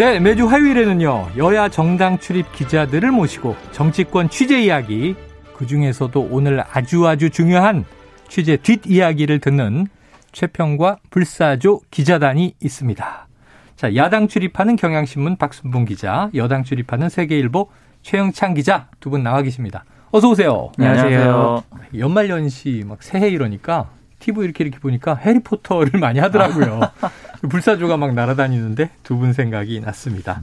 네, 0.00 0.18
매주 0.18 0.46
화요일에는요, 0.46 1.32
여야 1.36 1.68
정당 1.68 2.18
출입 2.18 2.50
기자들을 2.54 3.10
모시고 3.10 3.54
정치권 3.72 4.30
취재 4.30 4.58
이야기, 4.62 5.14
그 5.54 5.66
중에서도 5.66 6.28
오늘 6.30 6.64
아주 6.72 7.06
아주 7.06 7.28
중요한 7.28 7.84
취재 8.26 8.56
뒷이야기를 8.56 9.40
듣는 9.40 9.88
최평과 10.32 10.96
불사조 11.10 11.82
기자단이 11.90 12.54
있습니다. 12.62 13.28
자, 13.76 13.94
야당 13.94 14.26
출입하는 14.26 14.76
경향신문 14.76 15.36
박순봉 15.36 15.84
기자, 15.84 16.30
여당 16.34 16.64
출입하는 16.64 17.10
세계일보 17.10 17.68
최영창 18.00 18.54
기자 18.54 18.88
두 19.00 19.10
분 19.10 19.22
나와 19.22 19.42
계십니다. 19.42 19.84
어서 20.12 20.30
오세요. 20.30 20.72
안녕하세요. 20.78 21.62
연말 21.98 22.30
연시 22.30 22.84
막 22.86 23.02
새해 23.02 23.28
이러니까 23.28 23.90
TV 24.18 24.44
이렇게 24.44 24.64
이렇게 24.64 24.78
보니까 24.78 25.14
해리포터를 25.14 26.00
많이 26.00 26.20
하더라고요. 26.20 26.80
불사조가 27.48 27.96
막 27.96 28.14
날아다니는데 28.14 28.90
두 29.02 29.16
분 29.18 29.32
생각이 29.32 29.80
났습니다. 29.80 30.42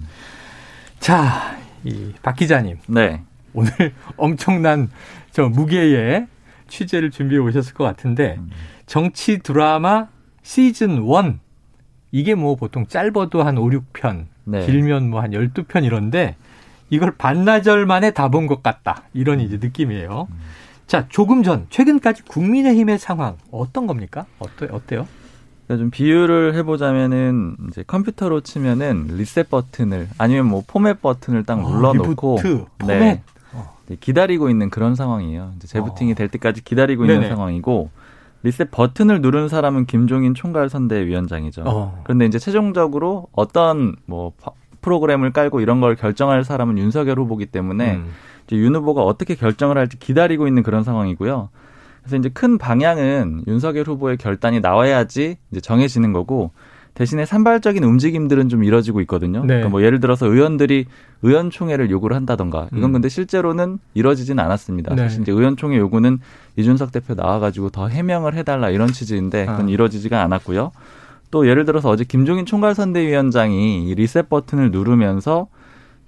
자, 1.00 1.58
이 1.84 2.14
박 2.22 2.36
기자님. 2.36 2.78
네. 2.88 3.22
오늘 3.53 3.72
엄청난 4.17 4.90
저 5.31 5.48
무게의 5.50 6.28
취재를 6.68 7.12
준비해 7.12 7.40
오셨을 7.40 7.73
것 7.73 7.84
같은데 7.84 8.40
정치 8.86 9.40
드라마 9.40 10.08
시즌 10.44 11.03
1 11.06 11.40
이게 12.12 12.36
뭐 12.36 12.56
보통 12.56 12.88
짧아도 12.88 13.44
한 13.44 13.58
5, 13.58 13.70
6편, 13.70 14.25
네. 14.45 14.66
길면 14.66 15.09
뭐 15.09 15.22
한 15.22 15.31
12편 15.31 15.84
이런데 15.86 16.36
이걸 16.90 17.16
반나절 17.18 17.86
만에 17.86 18.12
다 18.12 18.30
본 18.30 18.48
것 18.48 18.64
같다. 18.64 19.03
이런 19.14 19.40
이제 19.42 19.58
느낌이에요. 19.62 20.28
자, 20.88 21.06
조금 21.09 21.44
전 21.44 21.68
최근까지 21.70 22.23
국민의힘의 22.23 22.98
상황 22.98 23.36
어떤 23.52 23.88
겁니까? 23.88 24.25
어때 24.40 24.68
어때요? 24.72 25.06
그러니까 25.68 25.84
좀 25.84 25.92
비유를 25.92 26.56
해보자면은 26.56 27.58
이제 27.68 27.84
컴퓨터로 27.86 28.42
치면은 28.42 29.08
리셋 29.12 29.50
버튼을 29.50 30.08
아니면 30.18 30.46
뭐 30.48 30.64
포맷 30.66 31.02
버튼을 31.02 31.44
딱 31.44 31.59
어, 31.59 31.70
눌러놓고 31.70 32.38
포맷. 32.38 32.68
네, 32.88 33.22
어. 33.54 33.76
네, 33.88 33.98
기다리고 34.00 34.50
있는 34.50 34.70
그런 34.70 34.96
상황이에요. 34.96 35.52
이제 35.58 35.68
재부팅이 35.68 36.14
어. 36.14 36.16
될 36.16 36.30
때까지 36.30 36.64
기다리고 36.64 37.04
네네. 37.06 37.16
있는 37.16 37.30
상황이고 37.30 37.90
리셋 38.44 38.72
버튼을 38.72 39.22
누른 39.22 39.50
사람은 39.50 39.86
김종인 39.88 40.34
총괄 40.34 40.70
선대위원장이죠. 40.70 41.64
어. 41.66 42.02
그런데 42.06 42.26
이제 42.26 42.40
최종적으로 42.40 43.28
어떤 43.34 43.96
뭐 44.06 44.31
파- 44.42 44.52
프로그램을 44.81 45.34
깔고 45.34 45.59
이런 45.59 45.81
걸 45.81 45.96
결정할 45.98 46.46
사람은 46.46 46.78
윤석열 46.78 47.20
후보기 47.20 47.48
때문에 47.48 47.96
음. 47.96 48.08
이제 48.46 48.56
윤 48.56 48.74
후보가 48.74 49.04
어떻게 49.04 49.36
결정을 49.36 49.78
할지 49.78 50.00
기다리고 50.00 50.48
있는 50.48 50.64
그런 50.64 50.86
상황이고요. 50.86 51.50
그래서 52.08 52.17
이제 52.17 52.30
큰 52.30 52.58
방향은 52.58 53.44
윤석열 53.47 53.86
후보의 53.86 54.17
결단이 54.17 54.61
나와야지 54.61 55.38
이제 55.52 55.61
정해지는 55.61 56.13
거고 56.13 56.52
대신에 56.94 57.25
산발적인 57.25 57.83
움직임들은 57.83 58.50
좀 58.50 58.63
이뤄지고 58.63 59.01
있거든요. 59.01 59.41
네. 59.41 59.47
그러니까 59.47 59.69
뭐 59.69 59.84
예를 59.84 60.00
들어서 60.00 60.25
의원들이 60.25 60.85
의원총회를 61.22 61.91
요구를 61.91 62.16
한다던가 62.16 62.69
이건 62.72 62.85
음. 62.85 62.94
근데 62.94 63.09
실제로는 63.09 63.78
이뤄지진 63.94 64.40
않았습니다. 64.40 64.96
네. 64.96 65.03
사실 65.03 65.22
이제 65.22 65.31
의원총회 65.31 65.78
요구는 65.78 66.19
이준석 66.56 66.91
대표 66.91 67.13
나와가지고 67.13 67.69
더 67.69 67.88
해명을 67.88 68.34
해달라 68.34 68.72
이런 68.72 68.88
취지인데 68.88 69.46
그건 69.46 69.67
아. 69.67 69.69
이뤄지지가 69.69 70.23
않았고요. 70.23 70.72
또 71.29 71.47
예를 71.47 71.66
들어서 71.66 71.90
어제 71.90 72.03
김종인 72.03 72.46
총괄선대위원장이 72.46 73.88
이 73.88 73.94
리셋 73.94 74.29
버튼을 74.29 74.72
누르면서 74.72 75.47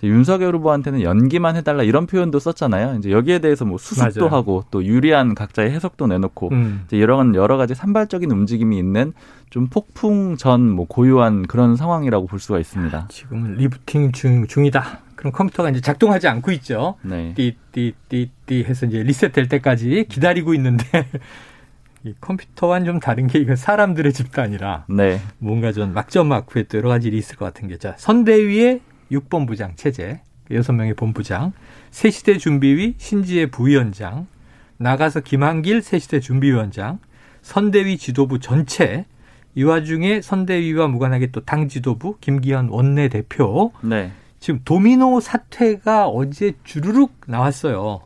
윤석열 0.08 0.56
후보한테는 0.56 1.02
연기만 1.02 1.56
해달라 1.58 1.84
이런 1.84 2.08
표현도 2.08 2.40
썼잖아요. 2.40 2.96
이제 3.00 3.12
여기에 3.12 3.40
대해서 3.40 3.66
뭐 3.66 3.78
수습도 3.78 4.22
맞아요. 4.22 4.34
하고 4.36 4.64
또 4.72 4.84
유리한 4.86 5.36
각자의 5.36 5.72
해석도 5.72 6.08
내놓고 6.08 6.50
음. 6.52 6.84
이제 6.88 6.98
이런 6.98 7.36
여러 7.36 7.58
가지 7.58 7.76
산발적인 7.76 8.32
움직임이 8.32 8.78
있는 8.78 9.14
좀 9.50 9.68
폭풍 9.68 10.38
전 10.38 10.70
뭐 10.70 10.86
고요한 10.88 11.46
그런 11.48 11.76
상황이라고 11.76 12.28
볼 12.28 12.40
수가 12.40 12.60
있습니다. 12.60 13.08
지금은 13.10 13.56
리부팅 13.56 14.12
중, 14.12 14.48
중이다. 14.48 15.00
그럼 15.16 15.34
컴퓨터가 15.34 15.70
이제 15.72 15.82
작동하지 15.82 16.28
않고 16.30 16.52
있죠. 16.54 16.96
네. 17.02 17.34
띠띠띠띠 17.36 18.64
해서 18.64 18.86
이제 18.86 19.04
리셋될 19.04 19.50
때까지 19.50 20.06
기다리고 20.08 20.54
있는데 20.54 20.84
이 22.06 22.14
컴퓨터와는 22.22 22.86
좀 22.86 23.00
다른 23.02 23.28
게 23.28 23.40
이거 23.40 23.58
사람들의 23.58 24.14
집단이라 24.14 24.86
네. 24.88 25.20
뭔가 25.40 25.74
좀 25.74 25.94
막전막후에 25.94 26.64
또 26.64 26.78
여러 26.78 26.88
가지 26.88 27.10
일이 27.10 27.18
있을 27.18 27.36
것 27.36 27.44
같은 27.46 27.68
게 27.68 27.78
자, 27.78 27.96
선대위의 27.98 28.80
6본부장 29.12 29.76
체제, 29.76 30.22
여섯 30.52 30.74
명의 30.74 30.94
본부장, 30.94 31.54
새시대 31.92 32.38
준비위 32.38 32.96
신지혜 32.98 33.48
부위원장, 33.48 34.28
나가서 34.78 35.22
김한길 35.22 35.82
새시대 35.82 36.20
준비위원장, 36.20 37.00
선대위 37.42 37.98
지도부 37.98 38.40
전체, 38.40 39.06
이 39.56 39.64
와중에 39.64 40.22
선대위와 40.22 40.88
무관하게 40.88 41.32
또 41.32 41.42
당 41.42 41.68
지도부 41.68 42.18
김기현 42.22 42.70
원내대표, 42.70 43.74
네. 43.82 44.12
지금 44.40 44.62
도미노 44.64 45.20
사태가 45.20 46.08
어제 46.08 46.54
주르륵 46.64 47.14
나왔어요. 47.28 48.02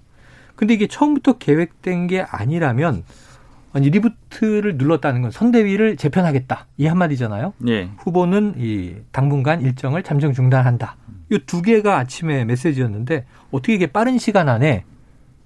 근데 0.56 0.74
이게 0.74 0.88
처음부터 0.88 1.38
계획된 1.38 2.08
게 2.08 2.22
아니라면 2.22 3.04
아니 3.74 3.90
리부트를 3.90 4.78
눌렀다는 4.78 5.22
건 5.24 5.32
선대위를 5.32 5.98
재편하겠다 5.98 6.68
이 6.78 6.86
한마디잖아요. 6.86 7.54
예. 7.68 7.90
후보는 7.98 8.56
이 8.58 8.96
당분간 9.12 9.62
일정을 9.62 10.04
잠정 10.04 10.32
중단한다. 10.34 10.96
이 11.32 11.40
두 11.48 11.62
개가 11.64 11.98
아침에 11.98 12.46
메시지였는데 12.46 13.26
어떻게 13.52 13.74
이게 13.74 13.88
빠른 13.88 14.20
시간 14.20 14.50
안에 14.50 14.84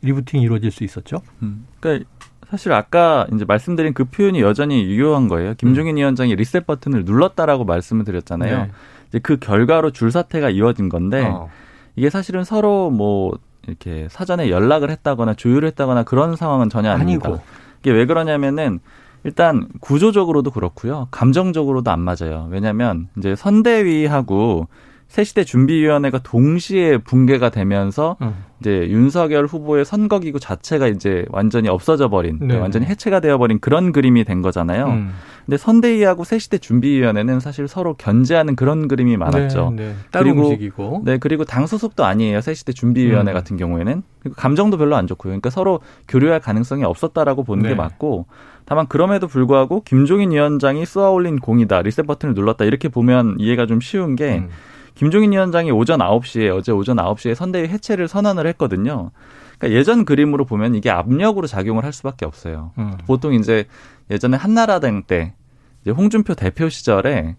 리부팅이 0.01 0.43
이루어질 0.43 0.69
수 0.71 0.83
있었죠? 0.83 1.21
음. 1.41 1.65
그러니까 1.79 2.09
사실 2.49 2.71
아까 2.73 3.25
이제 3.33 3.45
말씀드린 3.45 3.93
그 3.93 4.05
표현이 4.05 4.41
여전히 4.41 4.83
유효한 4.85 5.27
거예요. 5.27 5.53
김종인 5.55 5.97
위원장이 5.97 6.35
리셋 6.35 6.65
버튼을 6.65 7.05
눌렀다라고 7.05 7.63
말씀을 7.65 8.03
드렸잖아요. 8.05 8.57
네. 8.63 8.71
이제 9.09 9.19
그 9.19 9.37
결과로 9.37 9.91
줄 9.91 10.11
사태가 10.11 10.49
이어진 10.49 10.89
건데 10.89 11.23
어. 11.25 11.49
이게 11.95 12.09
사실은 12.09 12.43
서로 12.43 12.89
뭐 12.89 13.37
이렇게 13.65 14.07
사전에 14.09 14.49
연락을 14.49 14.89
했다거나 14.91 15.33
조율을 15.33 15.67
했다거나 15.69 16.03
그런 16.03 16.35
상황은 16.35 16.69
전혀 16.69 16.91
아닙니다. 16.91 17.29
아니고. 17.29 17.43
이게 17.79 17.91
왜 17.91 18.05
그러냐면은 18.05 18.79
일단 19.23 19.67
구조적으로도 19.81 20.51
그렇고요. 20.51 21.07
감정적으로도 21.11 21.91
안 21.91 21.99
맞아요. 21.99 22.47
왜냐면 22.49 23.09
이제 23.17 23.35
선대위하고 23.35 24.67
새시대 25.07 25.45
준비위원회가 25.45 26.19
동시에 26.19 26.97
붕괴가 26.97 27.49
되면서 27.49 28.17
음. 28.21 28.43
이제 28.59 28.87
윤석열 28.89 29.45
후보의 29.45 29.85
선거기구 29.85 30.39
자체가 30.39 30.87
이제 30.87 31.25
완전히 31.29 31.69
없어져 31.69 32.09
버린, 32.09 32.39
네. 32.41 32.57
완전히 32.57 32.85
해체가 32.87 33.19
되어 33.19 33.37
버린 33.37 33.59
그런 33.59 33.91
그림이 33.91 34.25
된 34.25 34.41
거잖아요. 34.41 34.87
음. 34.87 35.13
근데 35.45 35.57
선대위하고 35.57 36.23
새시대 36.23 36.57
준비위원회는 36.57 37.39
사실 37.39 37.67
서로 37.67 37.93
견제하는 37.93 38.55
그런 38.55 38.87
그림이 38.87 39.15
많았죠. 39.15 39.73
네, 39.75 39.87
네. 39.87 39.95
따로 40.11 40.25
그리고 40.25 40.47
움직이고. 40.49 41.01
네, 41.05 41.17
그리고 41.17 41.45
당 41.45 41.67
소속도 41.67 42.03
아니에요. 42.03 42.41
새시대 42.41 42.73
준비위원회 42.73 43.31
음. 43.31 43.33
같은 43.33 43.57
경우에는. 43.57 44.03
그리고 44.19 44.35
감정도 44.35 44.77
별로 44.77 44.95
안 44.97 45.07
좋고요. 45.07 45.31
그러니까 45.31 45.49
서로 45.49 45.79
교류할 46.07 46.41
가능성이 46.41 46.83
없었다라고 46.83 47.43
보는 47.43 47.63
네. 47.63 47.69
게 47.69 47.75
맞고, 47.75 48.25
다만 48.65 48.87
그럼에도 48.87 49.27
불구하고 49.27 49.83
김종인 49.83 50.31
위원장이 50.31 50.85
쏘아 50.85 51.11
올린 51.11 51.39
공이다, 51.39 51.81
리셋 51.83 52.05
버튼을 52.05 52.35
눌렀다 52.35 52.65
이렇게 52.65 52.89
보면 52.89 53.37
이해가 53.39 53.67
좀 53.67 53.79
쉬운 53.79 54.17
게 54.17 54.39
음. 54.39 54.49
김종인 54.97 55.31
위원장이 55.31 55.69
오전 55.69 55.99
9시에 55.99 56.55
어제 56.55 56.71
오전 56.71 56.97
9시에 56.97 57.35
선대위 57.35 57.67
해체를 57.67 58.07
선언을 58.07 58.47
했거든요. 58.47 59.11
그러니까 59.59 59.79
예전 59.79 60.05
그림으로 60.05 60.45
보면 60.45 60.73
이게 60.73 60.89
압력으로 60.89 61.45
작용을 61.45 61.83
할 61.85 61.93
수밖에 61.93 62.25
없어요. 62.25 62.71
음. 62.79 62.97
보통 63.05 63.35
이제 63.35 63.65
예전에 64.09 64.37
한나라당 64.37 65.03
때 65.03 65.35
이제 65.83 65.91
홍준표 65.91 66.33
대표 66.33 66.67
시절에 66.67 67.35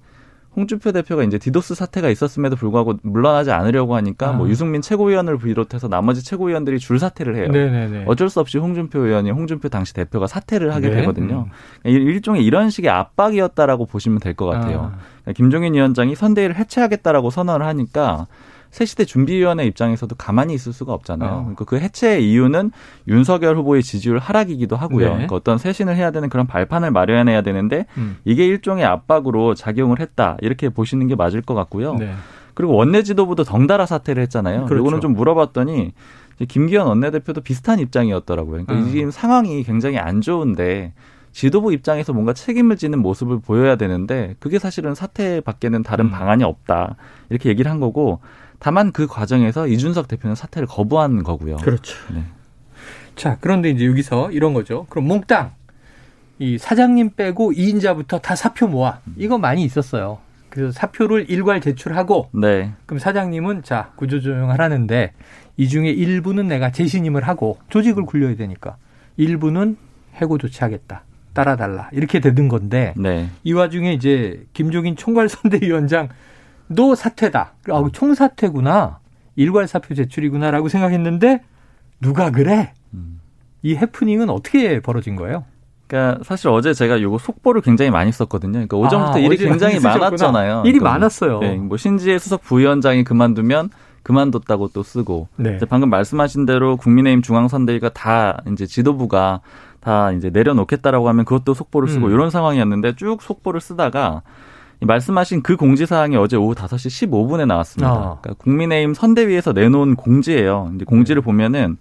홍준표 0.56 0.90
대표가 0.92 1.22
이제 1.22 1.38
디도스 1.38 1.74
사태가 1.74 2.08
있었음에도 2.08 2.56
불구하고 2.56 2.94
물러나지 3.02 3.52
않으려고 3.52 3.94
하니까 3.96 4.30
아. 4.30 4.32
뭐 4.32 4.48
유승민 4.48 4.82
최고위원을 4.82 5.38
비롯해서 5.38 5.86
나머지 5.88 6.24
최고위원들이 6.24 6.78
줄 6.80 6.98
사퇴를 6.98 7.36
해요. 7.36 7.48
네네네. 7.48 8.04
어쩔 8.08 8.28
수 8.28 8.40
없이 8.40 8.58
홍준표 8.58 8.98
의원이 9.00 9.30
홍준표 9.30 9.68
당시 9.68 9.94
대표가 9.94 10.26
사퇴를 10.26 10.74
하게 10.74 10.88
네. 10.88 10.96
되거든요. 10.96 11.46
음. 11.84 11.88
일- 11.90 12.02
일종의 12.08 12.44
이런 12.44 12.70
식의 12.70 12.90
압박이었다라고 12.90 13.86
보시면 13.86 14.18
될 14.20 14.34
것 14.34 14.46
같아요. 14.46 14.92
아. 14.94 14.98
그러니까 15.22 15.32
김종인 15.36 15.74
위원장이 15.74 16.14
선대위를 16.14 16.56
해체하겠다라고 16.56 17.30
선언을 17.30 17.64
하니까 17.66 18.26
새시대 18.70 19.04
준비위원회 19.04 19.64
입장에서도 19.66 20.14
가만히 20.16 20.54
있을 20.54 20.72
수가 20.72 20.92
없잖아요. 20.92 21.30
어. 21.30 21.40
그러니까 21.40 21.64
그 21.64 21.78
해체의 21.78 22.30
이유는 22.30 22.70
윤석열 23.08 23.56
후보의 23.56 23.82
지지율 23.82 24.18
하락이기도 24.18 24.76
하고요. 24.76 25.06
네. 25.06 25.12
그러니까 25.12 25.36
어떤 25.36 25.58
쇄신을 25.58 25.96
해야 25.96 26.10
되는 26.10 26.28
그런 26.28 26.46
발판을 26.46 26.90
마련해야 26.90 27.42
되는데 27.42 27.86
음. 27.96 28.18
이게 28.24 28.46
일종의 28.46 28.84
압박으로 28.84 29.54
작용을 29.54 30.00
했다 30.00 30.36
이렇게 30.40 30.68
보시는 30.68 31.06
게 31.08 31.14
맞을 31.14 31.42
것 31.42 31.54
같고요. 31.54 31.94
네. 31.94 32.12
그리고 32.54 32.74
원내 32.74 33.04
지도부도 33.04 33.44
덩달아 33.44 33.86
사퇴를 33.86 34.22
했잖아요. 34.24 34.66
그렇죠. 34.66 34.82
이거는 34.82 35.00
좀 35.00 35.14
물어봤더니 35.14 35.92
김기현 36.46 36.86
원내대표도 36.86 37.40
비슷한 37.40 37.78
입장이었더라고요. 37.78 38.64
그러니까 38.64 38.74
음. 38.74 38.92
지금 38.92 39.10
상황이 39.10 39.62
굉장히 39.62 39.98
안 39.98 40.20
좋은데 40.20 40.92
지도부 41.32 41.72
입장에서 41.72 42.12
뭔가 42.12 42.32
책임을 42.32 42.76
지는 42.76 43.00
모습을 43.00 43.40
보여야 43.40 43.76
되는데 43.76 44.34
그게 44.40 44.58
사실은 44.58 44.94
사퇴밖에는 44.94 45.82
다른 45.82 46.06
음. 46.06 46.10
방안이 46.10 46.42
없다 46.44 46.96
이렇게 47.30 47.48
얘기를 47.48 47.70
한 47.70 47.80
거고 47.80 48.20
다만 48.58 48.92
그 48.92 49.06
과정에서 49.06 49.66
이준석 49.66 50.08
대표는 50.08 50.34
사퇴를 50.34 50.66
거부한 50.66 51.22
거고요. 51.22 51.56
그렇죠. 51.58 51.96
네. 52.12 52.24
자 53.14 53.36
그런데 53.40 53.70
이제 53.70 53.86
여기서 53.86 54.30
이런 54.30 54.54
거죠. 54.54 54.86
그럼 54.88 55.06
몽땅 55.06 55.52
이 56.38 56.58
사장님 56.58 57.10
빼고 57.16 57.52
2인자부터 57.52 58.22
다 58.22 58.36
사표 58.36 58.68
모아 58.68 59.00
이거 59.16 59.38
많이 59.38 59.64
있었어요. 59.64 60.18
그래서 60.50 60.72
사표를 60.72 61.30
일괄 61.30 61.60
제출하고 61.60 62.30
네. 62.32 62.72
그럼 62.86 62.98
사장님은 62.98 63.62
자 63.62 63.92
구조 63.96 64.20
조정하라는데 64.20 65.12
이 65.56 65.68
중에 65.68 65.90
일부는 65.90 66.48
내가 66.48 66.70
재신임을 66.70 67.26
하고 67.26 67.58
조직을 67.68 68.06
굴려야 68.06 68.36
되니까 68.36 68.76
일부는 69.16 69.76
해고 70.14 70.38
조치하겠다. 70.38 71.02
따라달라 71.32 71.90
이렇게 71.92 72.18
되는 72.18 72.48
건데 72.48 72.94
네. 72.96 73.28
이 73.44 73.52
와중에 73.52 73.92
이제 73.92 74.44
김종인 74.52 74.96
총괄선대위원장 74.96 76.08
도 76.74 76.94
사퇴다. 76.94 77.52
아, 77.70 77.84
총사퇴구나. 77.92 78.98
일괄 79.36 79.66
사표 79.68 79.94
제출이구나라고 79.94 80.68
생각했는데 80.68 81.42
누가 82.00 82.30
그래? 82.30 82.72
음. 82.94 83.20
이 83.62 83.74
해프닝은 83.76 84.30
어떻게 84.30 84.80
벌어진 84.80 85.16
거예요? 85.16 85.44
그러니까 85.86 86.22
사실 86.22 86.48
어제 86.48 86.74
제가 86.74 87.00
요거 87.00 87.18
속보를 87.18 87.62
굉장히 87.62 87.90
많이 87.90 88.12
썼거든요. 88.12 88.52
그러니까 88.52 88.76
오전부터 88.76 89.14
아, 89.14 89.18
일이 89.18 89.36
굉장히 89.38 89.80
많았잖아요. 89.80 90.62
일이 90.66 90.78
그러니까 90.78 90.90
많았어요. 90.90 91.40
네, 91.40 91.56
뭐 91.56 91.76
신지혜 91.76 92.18
수석 92.18 92.42
부위원장이 92.42 93.04
그만두면 93.04 93.70
그만뒀다고 94.02 94.68
또 94.68 94.82
쓰고 94.82 95.28
네. 95.36 95.58
방금 95.68 95.90
말씀하신 95.90 96.46
대로 96.46 96.76
국민의힘 96.76 97.22
중앙선대위가 97.22 97.90
다 97.90 98.42
이제 98.52 98.66
지도부가 98.66 99.40
다 99.80 100.12
이제 100.12 100.30
내려놓겠다라고 100.30 101.08
하면 101.08 101.24
그것도 101.24 101.54
속보를 101.54 101.88
쓰고 101.88 102.06
음. 102.06 102.12
이런 102.12 102.30
상황이었는데 102.30 102.96
쭉 102.96 103.22
속보를 103.22 103.60
쓰다가 103.60 104.22
말씀하신 104.80 105.42
그 105.42 105.56
공지 105.56 105.86
사항이 105.86 106.16
어제 106.16 106.36
오후 106.36 106.54
5시 106.54 107.10
15분에 107.10 107.46
나왔습니다. 107.46 107.90
아. 107.90 108.18
그러니까 108.20 108.34
국민의힘 108.34 108.94
선대위에서 108.94 109.52
내놓은 109.52 109.96
공지예요. 109.96 110.72
이제 110.74 110.84
공지를 110.84 111.22
네. 111.22 111.24
보면은 111.24 111.78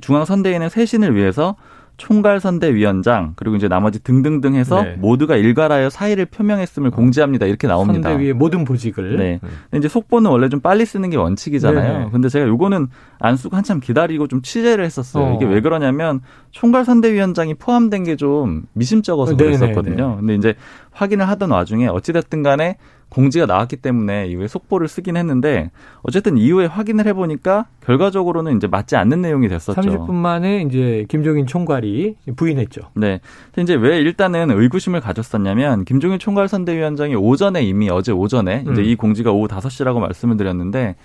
중앙 0.00 0.24
선대위는 0.24 0.68
쇄신을 0.68 1.14
위해서 1.14 1.56
총괄선대위원장 1.96 3.34
그리고 3.36 3.56
이제 3.56 3.68
나머지 3.68 4.02
등등등 4.02 4.54
해서 4.54 4.82
네. 4.82 4.96
모두가 4.98 5.36
일괄하여 5.36 5.90
사의를 5.90 6.26
표명했음을 6.26 6.90
공지합니다. 6.90 7.46
이렇게 7.46 7.68
나옵니다. 7.68 8.08
선대위의 8.08 8.32
모든 8.32 8.64
보직을. 8.64 9.16
네. 9.16 9.24
네. 9.42 9.48
근데 9.70 9.78
이제 9.78 9.88
속보는 9.88 10.30
원래 10.30 10.48
좀 10.48 10.60
빨리 10.60 10.84
쓰는 10.86 11.10
게 11.10 11.16
원칙이잖아요. 11.16 11.98
네. 12.04 12.08
근데 12.10 12.28
제가 12.28 12.46
요거는 12.48 12.88
안 13.20 13.36
쓰고 13.36 13.56
한참 13.56 13.80
기다리고 13.80 14.26
좀 14.28 14.42
취재를 14.42 14.84
했었어요. 14.84 15.24
어. 15.24 15.34
이게 15.36 15.44
왜 15.44 15.60
그러냐면 15.60 16.20
총괄선대위원장이 16.50 17.54
포함된 17.54 18.04
게 18.04 18.14
좀 18.16 18.62
미심쩍어서 18.74 19.36
네, 19.36 19.36
네, 19.36 19.44
그랬었거든요. 19.56 20.10
네. 20.10 20.16
근데 20.20 20.34
이제 20.36 20.54
확인을 20.92 21.28
하던 21.28 21.50
와중에 21.50 21.88
어찌됐든 21.88 22.42
간에 22.44 22.76
공지가 23.14 23.46
나왔기 23.46 23.76
때문에 23.76 24.26
이후에 24.26 24.48
속보를 24.48 24.88
쓰긴 24.88 25.16
했는데 25.16 25.70
어쨌든 26.02 26.36
이후에 26.36 26.66
확인을 26.66 27.06
해보니까 27.06 27.66
결과적으로는 27.84 28.56
이제 28.56 28.66
맞지 28.66 28.96
않는 28.96 29.22
내용이 29.22 29.48
됐었죠. 29.48 29.80
30분 29.80 30.12
만에 30.12 30.62
이제 30.62 31.06
김종인 31.08 31.46
총괄이 31.46 32.16
부인했죠. 32.34 32.90
네. 32.94 33.20
이제 33.56 33.74
왜 33.74 33.98
일단은 33.98 34.50
의구심을 34.50 35.00
가졌었냐면 35.00 35.84
김종인 35.84 36.18
총괄 36.18 36.48
선대위원장이 36.48 37.14
오전에 37.14 37.62
이미 37.62 37.88
어제 37.88 38.10
오전에 38.10 38.64
음. 38.66 38.72
이제 38.72 38.82
이 38.82 38.96
공지가 38.96 39.30
오후 39.30 39.46
5시라고 39.46 40.00
말씀을 40.00 40.36
드렸는데 40.36 40.96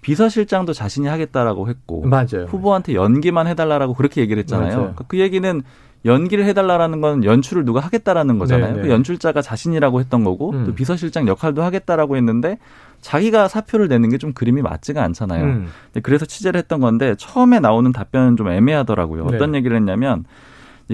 비서실장도 0.00 0.72
자신이 0.72 1.08
하겠다라고 1.08 1.68
했고 1.68 2.06
맞아요. 2.06 2.46
후보한테 2.48 2.94
연기만 2.94 3.46
해달라고 3.46 3.92
그렇게 3.92 4.22
얘기를 4.22 4.40
했잖아요. 4.40 4.76
그러니까 4.76 5.04
그 5.06 5.18
얘기는 5.18 5.62
연기를 6.04 6.44
해달라라는 6.46 7.00
건 7.00 7.24
연출을 7.24 7.64
누가 7.64 7.80
하겠다라는 7.80 8.38
거잖아요. 8.38 8.72
네, 8.72 8.76
네. 8.76 8.82
그 8.82 8.90
연출자가 8.90 9.42
자신이라고 9.42 10.00
했던 10.00 10.24
거고 10.24 10.52
음. 10.52 10.64
또 10.66 10.74
비서실장 10.74 11.28
역할도 11.28 11.62
하겠다라고 11.62 12.16
했는데 12.16 12.58
자기가 13.00 13.48
사표를 13.48 13.88
내는 13.88 14.08
게 14.10 14.18
좀 14.18 14.32
그림이 14.32 14.62
맞지가 14.62 15.02
않잖아요. 15.04 15.44
음. 15.44 15.68
그래서 16.02 16.26
취재를 16.26 16.58
했던 16.58 16.80
건데 16.80 17.14
처음에 17.18 17.58
나오는 17.60 17.90
답변은 17.92 18.36
좀 18.36 18.48
애매하더라고요. 18.48 19.26
네. 19.26 19.36
어떤 19.36 19.54
얘기를 19.54 19.76
했냐면 19.76 20.24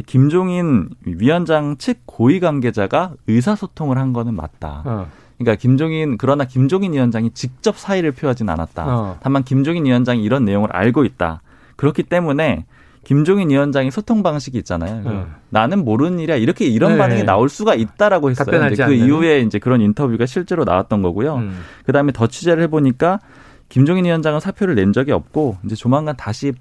김종인 0.07 0.91
위원장 1.05 1.77
측 1.79 2.01
고위 2.05 2.39
관계자가 2.41 3.13
의사소통을 3.29 3.99
한 3.99 4.13
거는 4.13 4.35
맞다. 4.35 4.83
어. 4.85 5.07
그러니까 5.39 5.61
김종인 5.61 6.19
그러나 6.19 6.45
김종인 6.45 6.93
위원장이 6.93 7.31
직접 7.31 7.77
사의를 7.77 8.13
표하진 8.13 8.49
않았다. 8.49 8.85
어. 8.87 9.19
다만 9.23 9.43
김종인 9.43 9.87
위원장이 9.87 10.23
이런 10.23 10.45
내용을 10.45 10.71
알고 10.73 11.05
있다. 11.05 11.43
그렇기 11.77 12.05
때문에 12.05 12.65
김종인 13.07 13.51
위원장의 13.51 13.93
소통 13.93 14.25
방식이 14.25 14.59
있잖아요. 14.59 15.03
음. 15.07 15.35
나는 15.51 15.85
모르는 15.85 16.19
일이야. 16.19 16.35
이렇게 16.35 16.67
이런 16.67 16.95
네. 16.95 16.99
반응이 16.99 17.23
나올 17.23 17.49
수가 17.49 17.77
있다라고 17.77 18.31
했어요. 18.31 18.67
이제 18.67 18.83
그 18.83 18.83
않는. 18.83 18.97
이후에 18.97 19.43
이제 19.43 19.61
그런 19.61 19.81
인터뷰가 19.81 20.27
실제로 20.27 20.65
나왔던 20.65 21.03
거고요. 21.03 21.37
음. 21.37 21.61
그다음에 21.85 22.11
더 22.11 22.27
취재를 22.27 22.65
해보니까 22.65 23.21
김종인 23.69 24.07
위원장은 24.07 24.41
사표를 24.41 24.75
낸 24.75 24.93
적이 24.93 25.13
없고 25.13 25.59
이제 25.65 25.77
조만간 25.77 26.17
다시 26.17 26.53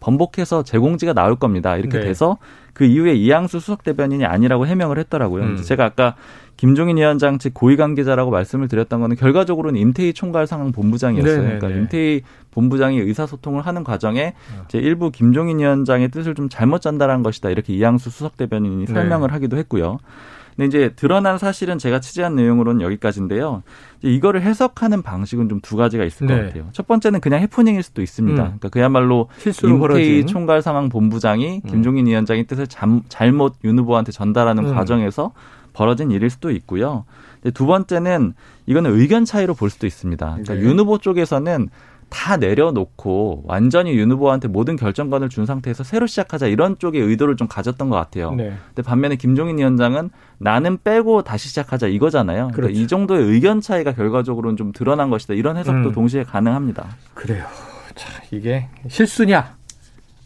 번복해서 0.00 0.62
재공지가 0.62 1.12
나올 1.12 1.36
겁니다. 1.36 1.76
이렇게 1.76 1.98
네. 1.98 2.04
돼서 2.06 2.38
그 2.72 2.84
이후에 2.84 3.12
이양수 3.12 3.60
수석 3.60 3.84
대변인이 3.84 4.24
아니라고 4.24 4.66
해명을 4.66 4.98
했더라고요. 4.98 5.42
음. 5.42 5.56
제가 5.62 5.84
아까 5.84 6.14
김종인 6.56 6.96
위원장 6.96 7.38
측 7.38 7.52
고위 7.54 7.76
관계자라고 7.76 8.30
말씀을 8.30 8.68
드렸던 8.68 9.00
거는 9.00 9.16
결과적으로는 9.16 9.78
임태희 9.78 10.14
총괄 10.14 10.46
상황 10.46 10.72
본부장이었어요. 10.72 11.36
네네네. 11.36 11.58
그러니까 11.58 11.80
임태희 11.80 12.22
본부장이 12.50 12.98
의사소통을 12.98 13.62
하는 13.66 13.84
과정에 13.84 14.34
어. 14.56 14.64
제 14.68 14.78
일부 14.78 15.10
김종인 15.10 15.58
위원장의 15.58 16.10
뜻을 16.10 16.34
좀 16.34 16.48
잘못 16.48 16.80
전달한 16.80 17.22
것이다. 17.22 17.50
이렇게 17.50 17.74
이양수 17.74 18.10
수석 18.10 18.36
대변인이 18.36 18.86
네. 18.86 18.92
설명을 18.92 19.28
네. 19.28 19.32
하기도 19.34 19.56
했고요. 19.58 19.98
근데 20.56 20.68
이제 20.68 20.92
드러난 20.96 21.36
사실은 21.36 21.76
제가 21.76 22.00
취재한 22.00 22.34
내용으로는 22.34 22.80
여기까지인데요. 22.80 23.62
이거를 24.00 24.40
해석하는 24.40 25.02
방식은 25.02 25.50
좀 25.50 25.60
두 25.60 25.76
가지가 25.76 26.04
있을 26.04 26.26
네. 26.26 26.34
것 26.34 26.46
같아요. 26.46 26.68
첫 26.72 26.86
번째는 26.86 27.20
그냥 27.20 27.40
해프닝일 27.40 27.82
수도 27.82 28.00
있습니다. 28.00 28.40
음. 28.40 28.44
그러니까 28.46 28.68
그야말로 28.70 29.28
임태희 29.44 30.26
총괄 30.26 30.62
상황 30.62 30.88
본부장이 30.88 31.60
음. 31.62 31.68
김종인 31.68 32.06
위원장의 32.06 32.44
뜻을 32.46 32.66
잠, 32.68 33.02
잘못 33.08 33.54
윤 33.64 33.78
후보한테 33.78 34.12
전달하는 34.12 34.66
음. 34.66 34.74
과정에서 34.74 35.32
벌어진 35.76 36.10
일일 36.10 36.30
수도 36.30 36.50
있고요. 36.50 37.04
두 37.52 37.66
번째는 37.66 38.32
이거는 38.64 38.98
의견 38.98 39.26
차이로 39.26 39.54
볼 39.54 39.68
수도 39.68 39.86
있습니다. 39.86 40.26
그러니까 40.26 40.54
네. 40.54 40.60
윤 40.62 40.78
후보 40.78 40.96
쪽에서는 40.96 41.68
다 42.08 42.38
내려놓고 42.38 43.42
완전히 43.46 43.92
윤 43.92 44.10
후보한테 44.10 44.48
모든 44.48 44.76
결정권을 44.76 45.28
준 45.28 45.44
상태에서 45.44 45.84
새로 45.84 46.06
시작하자 46.06 46.46
이런 46.46 46.78
쪽의 46.78 47.02
의도를 47.02 47.36
좀 47.36 47.46
가졌던 47.46 47.90
것 47.90 47.96
같아요. 47.96 48.32
네. 48.32 48.54
근데 48.68 48.82
반면에 48.82 49.16
김종인 49.16 49.58
위원장은 49.58 50.10
나는 50.38 50.78
빼고 50.82 51.22
다시 51.22 51.48
시작하자 51.48 51.88
이거잖아요. 51.88 52.36
그러니까 52.36 52.56
그렇죠. 52.56 52.72
그러니까 52.72 52.84
이 52.84 52.86
정도의 52.86 53.24
의견 53.26 53.60
차이가 53.60 53.92
결과적으로는 53.92 54.56
좀 54.56 54.72
드러난 54.72 55.10
것이다. 55.10 55.34
이런 55.34 55.58
해석도 55.58 55.90
음. 55.90 55.92
동시에 55.92 56.22
가능합니다. 56.22 56.86
그래요. 57.12 57.44
자, 57.94 58.22
이게 58.30 58.68
실수냐, 58.88 59.56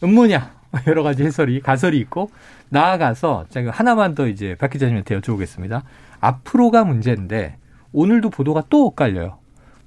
음모냐 0.04 0.61
여러 0.87 1.02
가지 1.02 1.25
해설이 1.25 1.61
가설이 1.61 1.99
있고 1.99 2.30
나아가서 2.71 3.47
제가 3.50 3.71
하나만 3.71 4.15
더 4.15 4.27
이제 4.27 4.57
박 4.59 4.71
기자님한테 4.71 5.19
여쭤보겠습니다. 5.21 5.83
앞으로가 6.21 6.85
문제인데 6.85 7.57
오늘도 7.93 8.31
보도가 8.31 8.65
또 8.71 8.87
엇갈려요. 8.87 9.39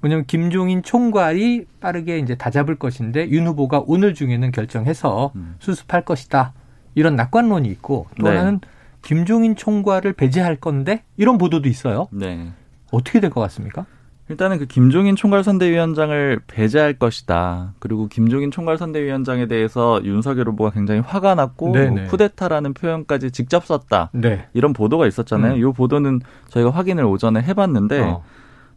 왜냐하면 0.02 0.26
김종인 0.26 0.82
총괄이 0.82 1.64
빠르게 1.80 2.18
이제 2.18 2.34
다 2.34 2.50
잡을 2.50 2.76
것인데 2.76 3.30
윤 3.30 3.46
후보가 3.46 3.84
오늘 3.86 4.12
중에는 4.14 4.52
결정해서 4.52 5.32
음. 5.34 5.56
수습할 5.60 6.04
것이다. 6.04 6.52
이런 6.94 7.16
낙관론이 7.16 7.68
있고 7.70 8.06
또 8.20 8.24
네. 8.24 8.36
하나는 8.36 8.60
김종인 9.02 9.56
총괄을 9.56 10.12
배제할 10.12 10.56
건데 10.56 11.02
이런 11.16 11.38
보도도 11.38 11.68
있어요. 11.68 12.08
네. 12.10 12.52
어떻게 12.92 13.20
될 13.20 13.30
것 13.30 13.40
같습니까? 13.40 13.86
일단은 14.30 14.58
그 14.58 14.64
김종인 14.64 15.16
총괄선대위원장을 15.16 16.40
배제할 16.46 16.94
것이다. 16.94 17.74
그리고 17.78 18.08
김종인 18.08 18.50
총괄선대위원장에 18.50 19.46
대해서 19.46 20.00
윤석열 20.02 20.48
후보가 20.48 20.70
굉장히 20.70 21.00
화가 21.00 21.34
났고 21.34 21.68
뭐 21.68 22.04
쿠데타라는 22.08 22.72
표현까지 22.72 23.32
직접 23.32 23.66
썼다. 23.66 24.10
네. 24.12 24.46
이런 24.54 24.72
보도가 24.72 25.06
있었잖아요. 25.06 25.54
음. 25.54 25.58
이 25.58 25.72
보도는 25.72 26.20
저희가 26.48 26.70
확인을 26.70 27.04
오전에 27.04 27.42
해봤는데 27.42 28.00
어. 28.00 28.24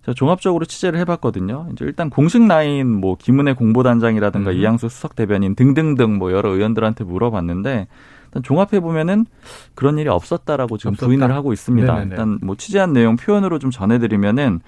제가 0.05 0.13
종합적으로 0.15 0.65
취재를 0.65 0.99
해봤거든요. 0.99 1.69
이제 1.71 1.85
일단 1.85 2.09
공식 2.09 2.45
라인 2.45 2.99
뭐 2.99 3.15
김은혜 3.17 3.53
공보단장이라든가 3.53 4.51
음. 4.51 4.55
이양수 4.57 4.89
수석 4.89 5.15
대변인 5.15 5.55
등등등 5.55 6.17
뭐 6.17 6.33
여러 6.33 6.49
의원들한테 6.49 7.05
물어봤는데 7.05 7.87
일단 8.25 8.43
종합해 8.43 8.81
보면은 8.81 9.25
그런 9.75 9.97
일이 9.97 10.09
없었다라고 10.09 10.77
지금 10.77 10.91
없었다. 10.91 11.07
부인을 11.07 11.31
하고 11.31 11.53
있습니다. 11.53 11.93
네네네. 11.93 12.09
일단 12.11 12.39
뭐 12.41 12.55
취재한 12.57 12.91
내용 12.91 13.15
표현으로 13.15 13.59
좀 13.59 13.71
전해드리면은 13.71 14.59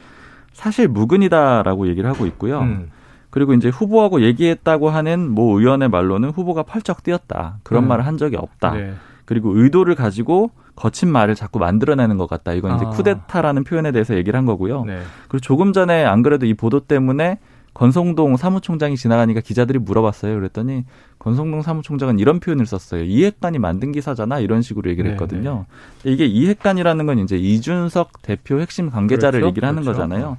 사실 0.59 0.89
무근이다라고 0.89 1.87
얘기를 1.87 2.09
하고 2.09 2.25
있고요. 2.25 2.59
음. 2.59 2.91
그리고 3.29 3.53
이제 3.53 3.69
후보하고 3.69 4.21
얘기했다고 4.21 4.89
하는 4.89 5.29
모 5.29 5.57
의원의 5.57 5.87
말로는 5.87 6.31
후보가 6.31 6.63
펄쩍 6.63 7.01
뛰었다. 7.01 7.59
그런 7.63 7.83
음. 7.83 7.87
말을 7.87 8.05
한 8.05 8.17
적이 8.17 8.35
없다. 8.35 8.73
네. 8.73 8.93
그리고 9.23 9.57
의도를 9.57 9.95
가지고 9.95 10.51
거친 10.75 11.09
말을 11.09 11.35
자꾸 11.35 11.59
만들어내는 11.59 12.17
것 12.17 12.29
같다. 12.29 12.51
이건 12.51 12.75
이제 12.75 12.85
아. 12.85 12.89
쿠데타라는 12.89 13.63
표현에 13.63 13.93
대해서 13.93 14.15
얘기를 14.15 14.37
한 14.37 14.45
거고요. 14.45 14.83
네. 14.83 14.99
그리고 15.29 15.39
조금 15.39 15.71
전에 15.71 16.03
안 16.03 16.23
그래도 16.23 16.45
이 16.45 16.53
보도 16.53 16.81
때문에 16.81 17.39
권성동 17.73 18.38
사무총장이 18.38 18.97
지나가니까 18.97 19.41
기자들이 19.41 19.79
물어봤어요. 19.79 20.35
그랬더니 20.35 20.85
권성동 21.19 21.61
사무총장은 21.61 22.19
이런 22.19 22.39
표현을 22.39 22.65
썼어요. 22.65 23.03
이핵관이 23.03 23.59
만든 23.59 23.91
기사잖아. 23.91 24.39
이런 24.39 24.61
식으로 24.61 24.89
얘기를 24.89 25.09
네, 25.09 25.13
했거든요. 25.13 25.65
네. 26.03 26.11
이게 26.11 26.25
이핵관이라는 26.25 27.05
건 27.05 27.19
이제 27.19 27.38
이준석 27.38 28.21
대표 28.21 28.59
핵심 28.59 28.89
관계자를 28.89 29.39
그렇죠? 29.39 29.49
얘기를 29.49 29.67
하는 29.67 29.83
그렇죠. 29.83 29.99
거잖아요. 29.99 30.38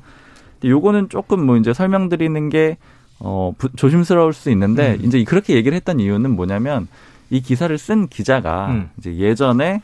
근데 0.60 0.70
요거는 0.70 1.08
조금 1.08 1.44
뭐 1.44 1.56
이제 1.56 1.72
설명드리는 1.72 2.48
게 2.48 2.76
어, 3.18 3.52
부, 3.56 3.68
조심스러울 3.74 4.32
수 4.32 4.50
있는데 4.50 4.96
음. 5.00 5.04
이제 5.04 5.22
그렇게 5.24 5.54
얘기를 5.54 5.76
했던 5.76 6.00
이유는 6.00 6.30
뭐냐면 6.30 6.88
이 7.30 7.40
기사를 7.40 7.76
쓴 7.78 8.08
기자가 8.08 8.68
음. 8.70 8.90
이제 8.98 9.14
예전에 9.16 9.82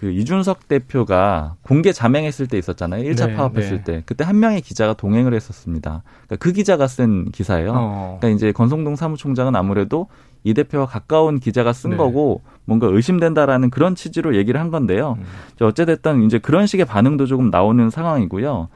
그 0.00 0.10
이준석 0.10 0.66
대표가 0.66 1.56
공개 1.60 1.92
자맹했을 1.92 2.46
때 2.46 2.56
있었잖아요. 2.56 3.04
1차 3.04 3.26
네, 3.26 3.34
파업했을 3.34 3.76
네. 3.78 3.84
때. 3.84 4.02
그때 4.06 4.24
한 4.24 4.40
명의 4.40 4.62
기자가 4.62 4.94
동행을 4.94 5.34
했었습니다. 5.34 6.02
그러니까 6.26 6.36
그 6.36 6.52
기자가 6.52 6.86
쓴 6.86 7.30
기사예요. 7.30 7.72
어. 7.76 8.18
그러니까 8.18 8.34
이제 8.34 8.50
권성동 8.50 8.96
사무총장은 8.96 9.54
아무래도 9.54 10.06
이 10.42 10.54
대표와 10.54 10.86
가까운 10.86 11.38
기자가 11.38 11.74
쓴 11.74 11.90
네. 11.90 11.96
거고 11.98 12.40
뭔가 12.64 12.86
의심된다라는 12.86 13.68
그런 13.68 13.94
취지로 13.94 14.36
얘기를 14.36 14.58
한 14.58 14.70
건데요. 14.70 15.18
음. 15.18 15.66
어찌됐든 15.66 16.22
이제 16.22 16.38
그런 16.38 16.66
식의 16.66 16.86
반응도 16.86 17.26
조금 17.26 17.50
나오는 17.50 17.90
상황이고요. 17.90 18.68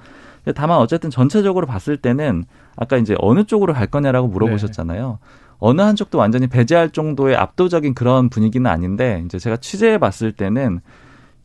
다만 0.55 0.77
어쨌든 0.77 1.09
전체적으로 1.09 1.67
봤을 1.67 1.97
때는 1.97 2.45
아까 2.77 2.99
이제 2.99 3.17
어느 3.19 3.45
쪽으로 3.45 3.73
갈 3.73 3.87
거냐라고 3.87 4.29
물어보셨잖아요. 4.29 5.19
네. 5.23 5.29
어느 5.59 5.81
한쪽도 5.81 6.19
완전히 6.19 6.49
배제할 6.49 6.91
정도의 6.91 7.35
압도적인 7.37 7.95
그런 7.95 8.29
분위기는 8.29 8.71
아닌데 8.71 9.23
이제 9.25 9.39
제가 9.39 9.57
취재해 9.57 9.97
봤을 9.97 10.33
때는 10.33 10.81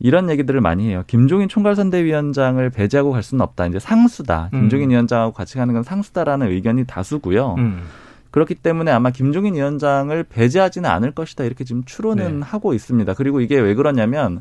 이런 0.00 0.30
얘기들을 0.30 0.60
많이 0.62 0.88
해요. 0.88 1.04
김종인 1.06 1.48
총괄선대위원장을 1.48 2.68
배제하고 2.70 3.12
갈 3.12 3.22
수는 3.22 3.42
없다. 3.42 3.66
이제 3.66 3.78
상수다. 3.78 4.48
음. 4.54 4.60
김종인 4.62 4.88
음. 4.88 4.90
위원장하고 4.92 5.32
같이 5.32 5.56
가는 5.56 5.72
건 5.74 5.82
상수다라는 5.82 6.48
의견이 6.50 6.84
다수고요. 6.86 7.54
음. 7.58 7.82
그렇기 8.30 8.54
때문에 8.54 8.90
아마 8.92 9.10
김종인 9.10 9.54
위원장을 9.54 10.22
배제하지는 10.24 10.88
않을 10.88 11.10
것이다. 11.12 11.44
이렇게 11.44 11.64
지금 11.64 11.84
추론은 11.84 12.40
네. 12.40 12.46
하고 12.46 12.72
있습니다. 12.74 13.12
그리고 13.14 13.40
이게 13.40 13.58
왜 13.58 13.74
그러냐면 13.74 14.40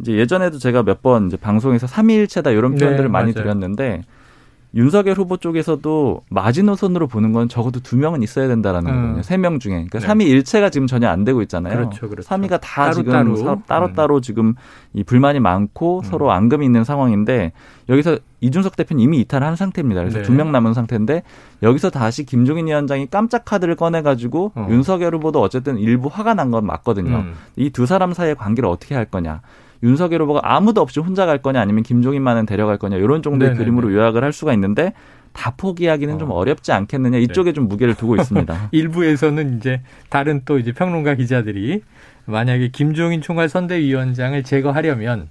이제 0.00 0.12
예전에도 0.14 0.58
제가 0.58 0.82
몇 0.82 1.02
번 1.02 1.28
이제 1.28 1.36
방송에서 1.36 1.86
삼위일체다 1.86 2.50
이런 2.50 2.72
네, 2.72 2.78
표현들을 2.78 3.08
네, 3.08 3.12
많이 3.12 3.32
맞아요. 3.32 3.44
드렸는데 3.44 4.02
윤석열 4.76 5.16
후보 5.16 5.36
쪽에서도 5.36 6.22
마지노선으로 6.30 7.06
보는 7.06 7.32
건 7.32 7.48
적어도 7.48 7.78
두 7.80 7.96
명은 7.96 8.22
있어야 8.22 8.48
된다라는 8.48 8.90
음. 8.90 8.96
거거든요. 9.00 9.22
세 9.22 9.36
명 9.36 9.58
중에. 9.60 9.86
그러니까 9.88 10.00
네. 10.00 10.06
3위 10.06 10.26
일체가 10.26 10.70
지금 10.70 10.86
전혀 10.86 11.08
안 11.08 11.24
되고 11.24 11.42
있잖아요. 11.42 11.74
그렇죠, 11.76 12.08
그렇죠. 12.08 12.28
3위가 12.28 12.60
다 12.60 12.90
따로, 12.90 12.94
지금 12.94 13.12
따로 13.12 13.62
따로, 13.66 13.92
따로 13.92 14.16
음. 14.16 14.22
지금 14.22 14.54
이 14.92 15.04
불만이 15.04 15.38
많고 15.40 15.98
음. 15.98 16.02
서로 16.02 16.32
앙금이 16.32 16.64
있는 16.66 16.82
상황인데 16.82 17.52
여기서 17.88 18.18
이준석 18.40 18.76
대표는 18.76 19.00
이미 19.02 19.20
이탈한 19.20 19.56
상태입니다. 19.56 20.00
그래서 20.00 20.18
네. 20.18 20.24
두명 20.24 20.50
남은 20.52 20.74
상태인데 20.74 21.22
여기서 21.62 21.90
다시 21.90 22.24
김종인 22.26 22.66
위원장이 22.66 23.06
깜짝 23.10 23.44
카드를 23.44 23.76
꺼내가지고 23.76 24.52
어. 24.54 24.66
윤석열 24.70 25.14
후보도 25.14 25.40
어쨌든 25.40 25.78
일부 25.78 26.08
화가 26.12 26.34
난 26.34 26.50
건 26.50 26.66
맞거든요. 26.66 27.16
음. 27.16 27.34
이두 27.56 27.86
사람 27.86 28.12
사이의 28.12 28.34
관계를 28.34 28.68
어떻게 28.68 28.94
할 28.94 29.04
거냐. 29.06 29.40
윤석열 29.84 30.22
후보가 30.22 30.40
아무도 30.42 30.80
없이 30.80 30.98
혼자 30.98 31.26
갈 31.26 31.38
거냐 31.38 31.60
아니면 31.60 31.82
김종인만은 31.82 32.46
데려갈 32.46 32.78
거냐 32.78 32.96
이런 32.96 33.22
정도의 33.22 33.50
네네네. 33.50 33.58
그림으로 33.58 33.92
요약을 33.92 34.24
할 34.24 34.32
수가 34.32 34.52
있는데 34.54 34.92
다 35.32 35.52
포기하기는 35.56 36.14
어. 36.14 36.18
좀 36.18 36.30
어렵지 36.30 36.72
않겠느냐 36.72 37.18
이쪽에 37.18 37.50
네. 37.50 37.54
좀 37.54 37.68
무게를 37.68 37.94
두고 37.94 38.16
있습니다. 38.16 38.70
일부에서는 38.72 39.58
이제 39.58 39.82
다른 40.08 40.42
또 40.44 40.58
이제 40.58 40.72
평론가 40.72 41.14
기자들이 41.14 41.82
만약에 42.24 42.68
김종인 42.68 43.20
총괄 43.20 43.48
선대위원장을 43.48 44.42
제거하려면 44.42 45.28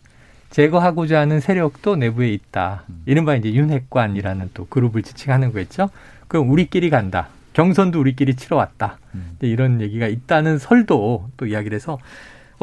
제거하고자 0.51 1.19
하는 1.19 1.39
세력도 1.39 1.95
내부에 1.95 2.31
있다. 2.31 2.83
음. 2.89 3.01
이른바 3.07 3.35
이제 3.35 3.51
윤핵관이라는 3.51 4.51
또 4.53 4.67
그룹을 4.67 5.01
지칭하는 5.01 5.47
거겠죠. 5.47 5.89
그럼 6.27 6.51
우리끼리 6.51 6.91
간다. 6.91 7.29
경선도 7.53 7.99
우리끼리 7.99 8.35
치러 8.35 8.57
왔다. 8.57 8.99
음. 9.15 9.37
이런 9.41 9.81
얘기가 9.81 10.07
있다는 10.07 10.59
설도 10.59 11.29
또 11.37 11.45
이야기를 11.47 11.75
해서 11.75 11.97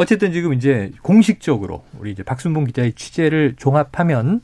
어쨌든 0.01 0.33
지금 0.33 0.55
이제 0.55 0.93
공식적으로 1.03 1.85
우리 1.99 2.11
이제 2.11 2.23
박순봉 2.23 2.65
기자의 2.65 2.95
취재를 2.95 3.55
종합하면 3.59 4.41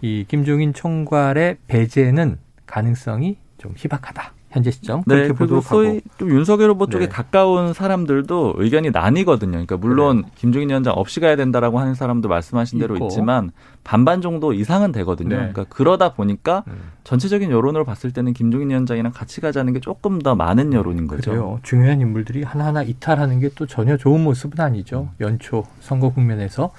이 0.00 0.24
김종인 0.26 0.74
총괄의 0.74 1.58
배제는 1.68 2.38
가능성이 2.66 3.36
좀 3.56 3.72
희박하다. 3.76 4.35
현재 4.56 4.70
시점 4.70 5.02
네, 5.06 5.14
그렇게 5.16 5.32
보도록 5.34 5.64
소위 5.64 5.88
하고. 5.88 6.00
좀 6.18 6.30
윤석열 6.30 6.70
후보 6.70 6.86
쪽에 6.86 7.06
네. 7.06 7.08
가까운 7.10 7.72
사람들도 7.72 8.54
의견이 8.56 8.90
나뉘거든요. 8.90 9.52
그러니까 9.52 9.76
물론 9.76 10.22
네. 10.22 10.30
김종인 10.34 10.70
위원장 10.70 10.94
없이 10.96 11.20
가야 11.20 11.36
된다라고 11.36 11.78
하는 11.78 11.94
사람도 11.94 12.28
말씀하신 12.28 12.78
대로 12.78 12.96
있고. 12.96 13.06
있지만 13.06 13.50
반반 13.84 14.22
정도 14.22 14.52
이상은 14.52 14.92
되거든요. 14.92 15.28
네. 15.28 15.36
그러니까 15.36 15.64
그러다 15.68 16.14
보니까 16.14 16.64
음. 16.68 16.72
전체적인 17.04 17.50
여론으로 17.50 17.84
봤을 17.84 18.10
때는 18.12 18.32
김종인 18.32 18.70
위원장이랑 18.70 19.12
같이 19.12 19.40
가자는 19.40 19.72
게 19.74 19.80
조금 19.80 20.20
더 20.20 20.34
많은 20.34 20.72
여론인 20.72 21.06
거죠. 21.06 21.30
그래요. 21.30 21.60
중요한 21.62 22.00
인물들이 22.00 22.42
하나하나 22.42 22.82
이탈하는 22.82 23.40
게 23.40 23.46
또 23.56 23.64
전혀 23.64 23.96
좋은 23.96 24.22
모습은 24.24 24.60
아니죠. 24.60 25.08
연초 25.20 25.64
선거 25.80 26.10
국면에서. 26.10 26.72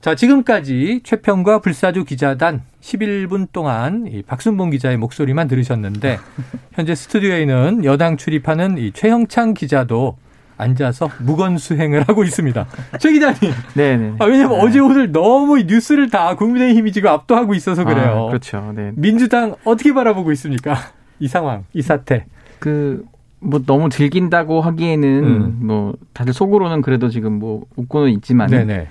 자, 0.00 0.14
지금까지 0.14 1.00
최평과 1.02 1.60
불사조 1.60 2.04
기자단 2.04 2.62
11분 2.80 3.48
동안 3.52 4.06
이 4.06 4.22
박순봉 4.22 4.70
기자의 4.70 4.96
목소리만 4.96 5.48
들으셨는데 5.48 6.18
현재 6.74 6.94
스튜디오에는 6.94 7.84
여당 7.84 8.16
출입하는 8.16 8.78
이 8.78 8.92
최형창 8.92 9.54
기자도 9.54 10.16
앉아서 10.58 11.10
무건 11.20 11.58
수행을 11.58 12.08
하고 12.08 12.24
있습니다. 12.24 12.66
최 12.98 13.12
기자님. 13.12 13.52
네네. 13.74 14.14
아, 14.20 14.24
왜냐면 14.24 14.58
네. 14.58 14.64
어제 14.64 14.78
오늘 14.78 15.12
너무 15.12 15.60
뉴스를 15.62 16.08
다 16.08 16.34
국민의힘이 16.34 16.92
지금 16.92 17.10
압도하고 17.10 17.54
있어서 17.54 17.84
그래요. 17.84 18.26
아, 18.26 18.28
그렇죠. 18.28 18.72
네. 18.74 18.92
민주당 18.94 19.54
어떻게 19.64 19.92
바라보고 19.92 20.32
있습니까? 20.32 20.76
이 21.20 21.28
상황, 21.28 21.64
이 21.72 21.82
사태. 21.82 22.24
그, 22.58 23.04
뭐 23.38 23.60
너무 23.66 23.90
즐긴다고 23.90 24.62
하기에는 24.62 25.08
음. 25.24 25.58
뭐 25.60 25.94
다들 26.14 26.32
속으로는 26.32 26.80
그래도 26.80 27.10
지금 27.10 27.38
뭐 27.38 27.64
웃고는 27.76 28.10
있지만 28.12 28.48
네네. 28.48 28.88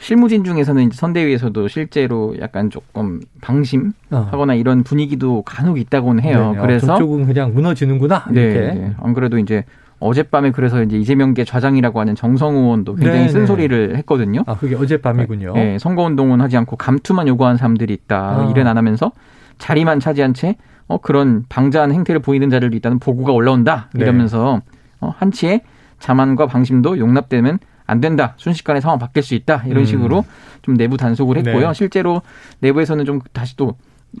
실무진 0.00 0.44
중에서는 0.44 0.82
이제 0.84 0.96
선대위에서도 0.96 1.68
실제로 1.68 2.34
약간 2.40 2.68
조금 2.70 3.20
방심하거나 3.40 4.52
어. 4.52 4.56
이런 4.56 4.82
분위기도 4.82 5.42
간혹 5.42 5.78
있다고는 5.78 6.22
해요. 6.22 6.50
네네. 6.50 6.58
아, 6.58 6.62
그래서 6.62 6.86
저쪽은 6.88 7.26
그냥 7.26 7.54
무너지는구나. 7.54 8.26
네, 8.30 8.42
이렇게. 8.42 8.60
네. 8.60 8.94
안 8.98 9.14
그래도 9.14 9.38
이제 9.38 9.64
어젯밤에 10.00 10.50
그래서 10.50 10.82
이제 10.82 10.98
이재명계 10.98 11.44
좌장이라고 11.44 12.00
하는 12.00 12.14
정성우 12.14 12.58
의원도 12.58 12.96
굉장히 12.96 13.20
네네. 13.20 13.28
쓴소리를 13.28 13.96
했거든요. 13.98 14.42
아, 14.46 14.56
그게 14.56 14.74
어젯밤이군요. 14.74 15.54
네, 15.54 15.78
선거운동은 15.78 16.40
하지 16.40 16.56
않고 16.56 16.76
감투만 16.76 17.28
요구하는 17.28 17.56
사람들이 17.56 17.92
있다. 17.94 18.18
아. 18.18 18.50
일은 18.50 18.66
안 18.66 18.76
하면서 18.76 19.12
자리만 19.58 20.00
차지한 20.00 20.34
채 20.34 20.56
어, 20.88 20.98
그런 20.98 21.44
방자한 21.48 21.92
행태를 21.92 22.20
보이는 22.20 22.50
자들도 22.50 22.76
있다는 22.76 22.98
보고가 22.98 23.32
올라온다. 23.32 23.88
네. 23.94 24.02
이러면서 24.02 24.60
네. 24.64 24.78
어, 25.00 25.14
한치의 25.16 25.62
자만과 26.00 26.46
방심도 26.46 26.98
용납되면 26.98 27.58
안 27.86 28.00
된다. 28.00 28.34
순식간에 28.38 28.80
상황 28.80 28.98
바뀔 28.98 29.22
수 29.22 29.34
있다. 29.34 29.62
이런 29.66 29.82
음. 29.82 29.84
식으로 29.84 30.24
좀 30.62 30.76
내부 30.76 30.96
단속을 30.96 31.36
했고요. 31.38 31.68
네. 31.68 31.74
실제로 31.74 32.22
내부에서는 32.60 33.04
좀 33.04 33.20
다시 33.32 33.56
또 33.56 33.76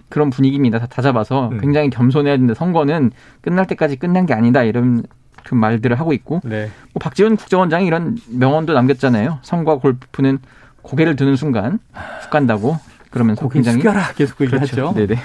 그런 0.08 0.30
분위기입니다. 0.30 0.78
다, 0.78 0.86
다 0.86 1.02
잡아서 1.02 1.48
음. 1.48 1.60
굉장히 1.60 1.90
겸손해야 1.90 2.34
되는데 2.34 2.54
선거는 2.54 3.12
끝날 3.40 3.66
때까지 3.66 3.96
끝난 3.96 4.26
게 4.26 4.34
아니다. 4.34 4.62
이런 4.62 5.04
그 5.44 5.54
말들을 5.54 5.98
하고 5.98 6.12
있고 6.12 6.40
네. 6.44 6.70
뭐 6.92 7.00
박지원 7.00 7.36
국정원장이 7.36 7.86
이런 7.86 8.16
명언도 8.30 8.72
남겼잖아요. 8.72 9.38
선거 9.42 9.78
골프는 9.78 10.38
고개를 10.82 11.16
드는 11.16 11.36
순간 11.36 11.78
훅 12.20 12.30
간다고 12.30 12.78
그러면서 13.10 13.48
굉장히 13.48 13.78
숙여라 13.78 14.12
계속 14.14 14.40
얘기하죠. 14.40 14.92
그렇죠. 14.92 14.94
네네. 14.94 15.20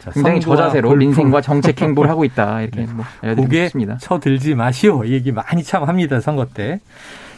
자, 0.00 0.10
굉장히 0.12 0.40
저자세로 0.40 0.88
골프. 0.88 1.04
민생과 1.04 1.42
정책 1.42 1.80
행보를 1.82 2.10
하고 2.10 2.24
있다 2.24 2.62
이렇게 2.62 2.86
네. 2.86 2.92
뭐 2.92 3.04
싶습니다. 3.50 3.98
쳐들지 3.98 4.54
마시오 4.54 5.06
얘기 5.06 5.32
많이 5.32 5.62
참 5.62 5.84
합니다 5.84 6.20
선거 6.20 6.46
때. 6.46 6.80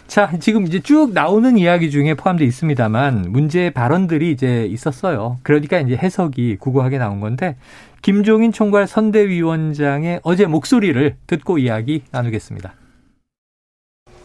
자, 0.06 0.30
지금 0.40 0.66
이제 0.66 0.80
쭉 0.80 1.12
나오는 1.12 1.56
이야기 1.56 1.90
중에 1.90 2.14
포함되어 2.14 2.46
있습니다만 2.46 3.26
문제 3.30 3.70
발언들이 3.70 4.30
이제 4.30 4.66
있었어요. 4.66 5.38
그러니까 5.42 5.80
이제 5.80 5.96
해석이 5.96 6.56
구구하게 6.56 6.98
나온 6.98 7.20
건데 7.20 7.56
김종인 8.02 8.52
총괄 8.52 8.86
선대위원장의 8.86 10.20
어제 10.22 10.46
목소리를 10.46 11.16
듣고 11.26 11.58
이야기 11.58 12.02
나누겠습니다. 12.10 12.74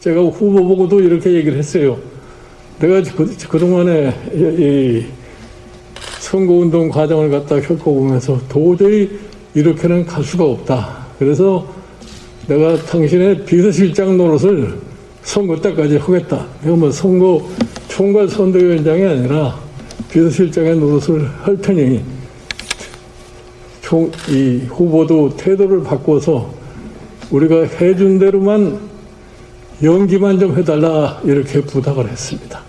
제가 0.00 0.20
후보 0.20 0.66
보고도 0.66 1.00
이렇게 1.00 1.32
얘기를 1.32 1.56
했어요. 1.56 1.98
내가 2.78 3.02
그, 3.16 3.58
동안에 3.58 4.14
이 4.34 5.06
선거운동 6.20 6.90
과정을 6.90 7.30
갖다 7.30 7.60
겪어보면서 7.60 8.46
도저히 8.48 9.18
이렇게는 9.54 10.04
갈 10.06 10.22
수가 10.22 10.44
없다. 10.44 11.06
그래서 11.18 11.66
내가 12.46 12.76
당신의 12.76 13.44
비서실장 13.44 14.16
노릇을 14.16 14.87
선거 15.22 15.60
때까지 15.60 15.98
하겠다. 15.98 16.46
내가 16.62 16.76
뭐 16.76 16.90
선거 16.90 17.48
총괄 17.88 18.28
선대위원장이 18.28 19.04
아니라 19.04 19.58
비서실장의 20.10 20.76
노릇을 20.76 21.28
할 21.42 21.56
테니 21.60 22.02
총, 23.80 24.10
이 24.28 24.62
후보도 24.68 25.36
태도를 25.36 25.82
바꿔서 25.82 26.52
우리가 27.30 27.64
해준 27.80 28.18
대로만 28.18 28.78
연기만 29.82 30.38
좀 30.38 30.56
해달라 30.58 31.20
이렇게 31.24 31.60
부탁을 31.60 32.08
했습니다. 32.08 32.60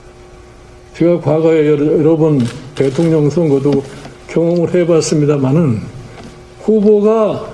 제가 0.95 1.19
과거에 1.21 1.67
여러, 1.67 2.17
번 2.17 2.39
대통령 2.75 3.29
선거도 3.29 3.83
경험을 4.27 4.73
해봤습니다만은 4.73 5.79
후보가 6.61 7.49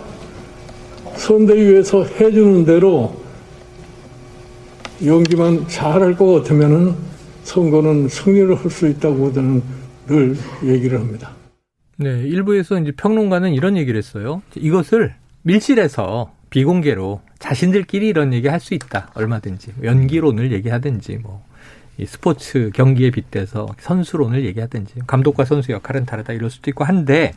선대위에서 1.16 2.04
해주는 2.04 2.66
대로 2.66 3.25
연기만 5.04 5.68
잘할 5.68 6.16
것 6.16 6.34
같으면은 6.34 6.96
선거는 7.44 8.08
승리를 8.08 8.56
할 8.56 8.72
수 8.72 8.88
있다고 8.88 9.34
저는 9.34 9.62
늘 10.08 10.36
얘기를 10.64 11.00
합니다. 11.00 11.32
네, 11.98 12.10
일부에서 12.24 12.80
이제 12.80 12.92
평론가는 12.92 13.54
이런 13.54 13.78
얘기를 13.78 13.98
했어요. 13.98 14.42
이것을 14.56 15.16
밀실에서 15.44 16.34
비공개로 16.50 17.22
자신들끼리 17.40 18.08
이런 18.08 18.34
얘기 18.34 18.48
할 18.48 18.60
수 18.60 18.74
있다. 18.74 19.12
얼마든지. 19.14 19.74
연기론을 19.84 20.52
얘기하든지, 20.52 21.18
뭐, 21.18 21.44
이 21.98 22.06
스포츠 22.06 22.72
경기에 22.74 23.12
빗대서 23.12 23.68
선수론을 23.80 24.46
얘기하든지, 24.46 24.96
감독과 25.08 25.46
선수 25.46 25.72
역할은 25.72 26.06
다르다 26.06 26.34
이럴 26.34 26.50
수도 26.50 26.70
있고 26.72 26.84
한데, 26.84 27.34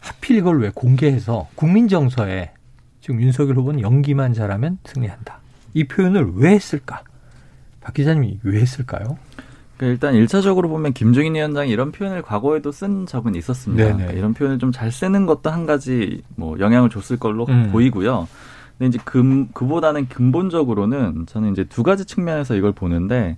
하필 0.00 0.36
이걸 0.36 0.60
왜 0.60 0.70
공개해서 0.74 1.48
국민정서에 1.54 2.52
지금 3.00 3.20
윤석열 3.20 3.56
후보는 3.56 3.80
연기만 3.80 4.32
잘하면 4.32 4.78
승리한다. 4.84 5.37
이 5.78 5.84
표현을 5.84 6.32
왜 6.34 6.50
했을까? 6.50 7.02
박 7.80 7.94
기자님이 7.94 8.40
왜 8.42 8.60
했을까요? 8.60 9.16
그러니까 9.76 9.92
일단 10.06 10.14
일차적으로 10.14 10.68
보면 10.68 10.92
김종인 10.92 11.36
위원장이 11.36 11.70
이런 11.70 11.92
표현을 11.92 12.22
과거에도 12.22 12.72
쓴 12.72 13.06
적은 13.06 13.36
있었습니다. 13.36 13.84
그러니까 13.84 14.12
이런 14.12 14.34
표현을 14.34 14.58
좀 14.58 14.72
잘 14.72 14.90
쓰는 14.90 15.24
것도 15.24 15.50
한 15.50 15.66
가지 15.66 16.22
뭐 16.34 16.58
영향을 16.58 16.90
줬을 16.90 17.16
걸로 17.16 17.46
음. 17.48 17.68
보이고요. 17.70 18.26
근데 18.76 18.88
이제 18.88 18.98
그, 19.04 19.46
그보다는 19.54 20.08
근본적으로는 20.08 21.26
저는 21.26 21.52
이제 21.52 21.64
두 21.64 21.82
가지 21.84 22.04
측면에서 22.04 22.56
이걸 22.56 22.72
보는데 22.72 23.36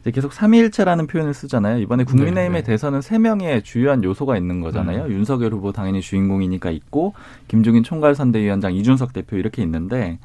이제 0.00 0.10
계속 0.10 0.32
삼위일체라는 0.32 1.06
표현을 1.06 1.34
쓰잖아요. 1.34 1.78
이번에 1.78 2.02
국민의힘에 2.04 2.62
대해서는 2.62 3.00
세 3.00 3.18
명의 3.18 3.62
주요한 3.62 4.02
요소가 4.02 4.36
있는 4.36 4.60
거잖아요. 4.60 5.04
음. 5.04 5.10
윤석열 5.12 5.52
후보 5.52 5.70
당연히 5.72 6.00
주인공이니까 6.00 6.70
있고 6.70 7.14
김종인 7.46 7.84
총괄 7.84 8.16
선대위원장 8.16 8.74
이준석 8.74 9.12
대표 9.12 9.36
이렇게 9.36 9.62
있는데 9.62 10.18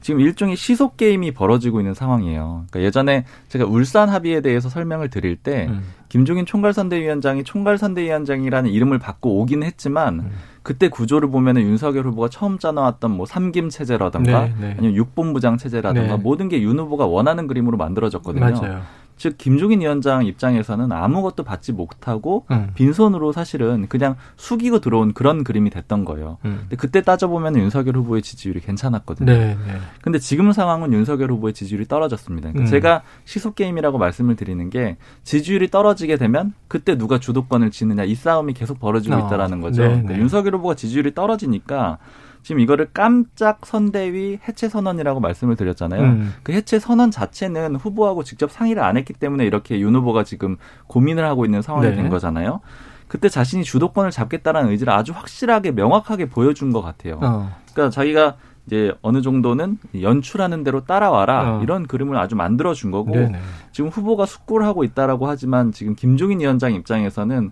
지금 0.00 0.20
일종의 0.20 0.56
시속 0.56 0.96
게임이 0.96 1.32
벌어지고 1.32 1.80
있는 1.80 1.94
상황이에요. 1.94 2.64
그러니까 2.70 2.86
예전에 2.86 3.24
제가 3.48 3.66
울산 3.66 4.08
합의에 4.08 4.40
대해서 4.40 4.68
설명을 4.68 5.10
드릴 5.10 5.36
때 5.36 5.66
음. 5.68 5.82
김종인 6.08 6.46
총괄선대위원장이 6.46 7.44
총괄선대위원장이라는 7.44 8.70
이름을 8.70 8.98
받고 8.98 9.40
오긴 9.40 9.62
했지만 9.62 10.20
음. 10.20 10.30
그때 10.62 10.88
구조를 10.88 11.30
보면은 11.30 11.62
윤석열 11.62 12.06
후보가 12.06 12.28
처음 12.28 12.58
짜놓았던 12.58 13.10
뭐 13.10 13.26
삼김 13.26 13.70
체제라든가 13.70 14.44
네, 14.44 14.54
네. 14.60 14.74
아니면 14.78 14.94
육본부장 14.96 15.56
체제라든가 15.56 16.16
네. 16.16 16.22
모든 16.22 16.48
게 16.48 16.60
윤 16.60 16.78
후보가 16.78 17.06
원하는 17.06 17.46
그림으로 17.46 17.78
만들어졌거든요. 17.78 18.44
맞아요. 18.44 18.82
즉 19.20 19.36
김종인 19.36 19.82
위원장 19.82 20.24
입장에서는 20.24 20.90
아무것도 20.90 21.44
받지 21.44 21.72
못하고 21.72 22.46
음. 22.50 22.70
빈손으로 22.74 23.32
사실은 23.32 23.86
그냥 23.86 24.16
숙이고 24.38 24.80
들어온 24.80 25.12
그런 25.12 25.44
그림이 25.44 25.68
됐던 25.68 26.06
거예요. 26.06 26.38
음. 26.46 26.60
근데 26.62 26.76
그때 26.76 27.02
따져보면 27.02 27.56
윤석열 27.56 27.98
후보의 27.98 28.22
지지율이 28.22 28.60
괜찮았거든요. 28.60 29.30
네, 29.30 29.58
네. 29.66 29.78
근데 30.00 30.18
지금 30.18 30.52
상황은 30.52 30.94
윤석열 30.94 31.30
후보의 31.32 31.52
지지율이 31.52 31.84
떨어졌습니다. 31.86 32.48
그러니까 32.48 32.66
음. 32.66 32.70
제가 32.70 33.02
시속 33.26 33.56
게임이라고 33.56 33.98
말씀을 33.98 34.36
드리는 34.36 34.70
게 34.70 34.96
지지율이 35.24 35.68
떨어지게 35.68 36.16
되면 36.16 36.54
그때 36.66 36.96
누가 36.96 37.18
주도권을 37.20 37.72
쥐느냐 37.72 38.04
이 38.04 38.14
싸움이 38.14 38.54
계속 38.54 38.80
벌어지고 38.80 39.16
어. 39.16 39.26
있다라는 39.26 39.60
거죠. 39.60 39.82
네, 39.82 39.88
그러니까 39.88 40.16
윤석열 40.16 40.54
후보가 40.54 40.76
지지율이 40.76 41.14
떨어지니까 41.14 41.98
지금 42.42 42.60
이거를 42.60 42.88
깜짝 42.92 43.64
선대위 43.64 44.40
해체 44.48 44.68
선언이라고 44.68 45.20
말씀을 45.20 45.56
드렸잖아요. 45.56 46.02
음. 46.02 46.34
그 46.42 46.52
해체 46.52 46.78
선언 46.78 47.10
자체는 47.10 47.76
후보하고 47.76 48.24
직접 48.24 48.50
상의를 48.50 48.82
안 48.82 48.96
했기 48.96 49.12
때문에 49.12 49.44
이렇게 49.44 49.78
윤 49.80 49.94
후보가 49.94 50.24
지금 50.24 50.56
고민을 50.86 51.24
하고 51.24 51.44
있는 51.44 51.62
상황이 51.62 51.88
네. 51.88 51.94
된 51.94 52.08
거잖아요. 52.08 52.60
그때 53.08 53.28
자신이 53.28 53.64
주도권을 53.64 54.10
잡겠다라는 54.12 54.70
의지를 54.70 54.92
아주 54.92 55.12
확실하게 55.12 55.72
명확하게 55.72 56.28
보여준 56.28 56.72
것 56.72 56.80
같아요. 56.80 57.18
어. 57.20 57.50
그러니까 57.72 57.90
자기가 57.90 58.36
이제 58.66 58.92
어느 59.02 59.20
정도는 59.20 59.78
연출하는 60.00 60.62
대로 60.62 60.84
따라와라 60.84 61.58
어. 61.58 61.62
이런 61.62 61.86
그림을 61.86 62.16
아주 62.16 62.36
만들어 62.36 62.72
준 62.72 62.92
거고 62.92 63.12
네네. 63.12 63.40
지금 63.72 63.90
후보가 63.90 64.26
숙고를 64.26 64.64
하고 64.64 64.84
있다라고 64.84 65.26
하지만 65.26 65.72
지금 65.72 65.96
김종인 65.96 66.40
위원장 66.40 66.72
입장에서는 66.74 67.50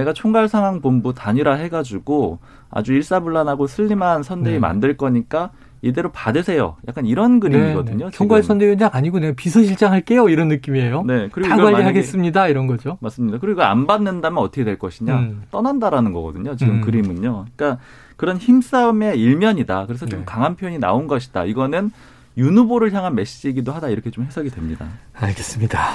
내가 0.00 0.12
총괄상황본부 0.12 1.14
단일화 1.14 1.54
해가지고 1.54 2.38
아주 2.70 2.94
일사불란하고 2.94 3.66
슬림한 3.66 4.22
선대위 4.22 4.54
네. 4.54 4.58
만들 4.58 4.96
거니까 4.96 5.50
이대로 5.82 6.12
받으세요. 6.12 6.76
약간 6.88 7.06
이런 7.06 7.40
그림이거든요. 7.40 7.98
네, 7.98 8.04
네. 8.04 8.10
총괄 8.10 8.42
선대위원장 8.42 8.90
아니고 8.92 9.18
내가 9.18 9.34
비서실장 9.34 9.92
할게요. 9.92 10.28
이런 10.28 10.48
느낌이에요. 10.48 11.02
네, 11.04 11.28
그리고 11.32 11.48
다 11.48 11.56
관리하겠습니다. 11.56 12.48
이런 12.48 12.66
거죠. 12.66 12.98
맞습니다. 13.00 13.38
그리고 13.38 13.62
안 13.62 13.86
받는다면 13.86 14.42
어떻게 14.42 14.64
될 14.64 14.78
것이냐? 14.78 15.18
음. 15.18 15.42
떠난다라는 15.50 16.12
거거든요. 16.12 16.56
지금 16.56 16.76
음. 16.76 16.80
그림은요. 16.82 17.46
그러니까 17.56 17.82
그런 18.16 18.36
힘싸움의 18.36 19.18
일면이다. 19.18 19.86
그래서 19.86 20.04
좀 20.06 20.20
네. 20.20 20.24
강한 20.26 20.56
표현이 20.56 20.78
나온 20.78 21.06
것이다. 21.06 21.44
이거는 21.46 21.90
윤 22.36 22.58
후보를 22.58 22.92
향한 22.92 23.14
메시지이기도 23.14 23.72
하다. 23.72 23.88
이렇게 23.88 24.10
좀 24.10 24.24
해석이 24.24 24.50
됩니다. 24.50 24.86
알겠습니다. 25.14 25.88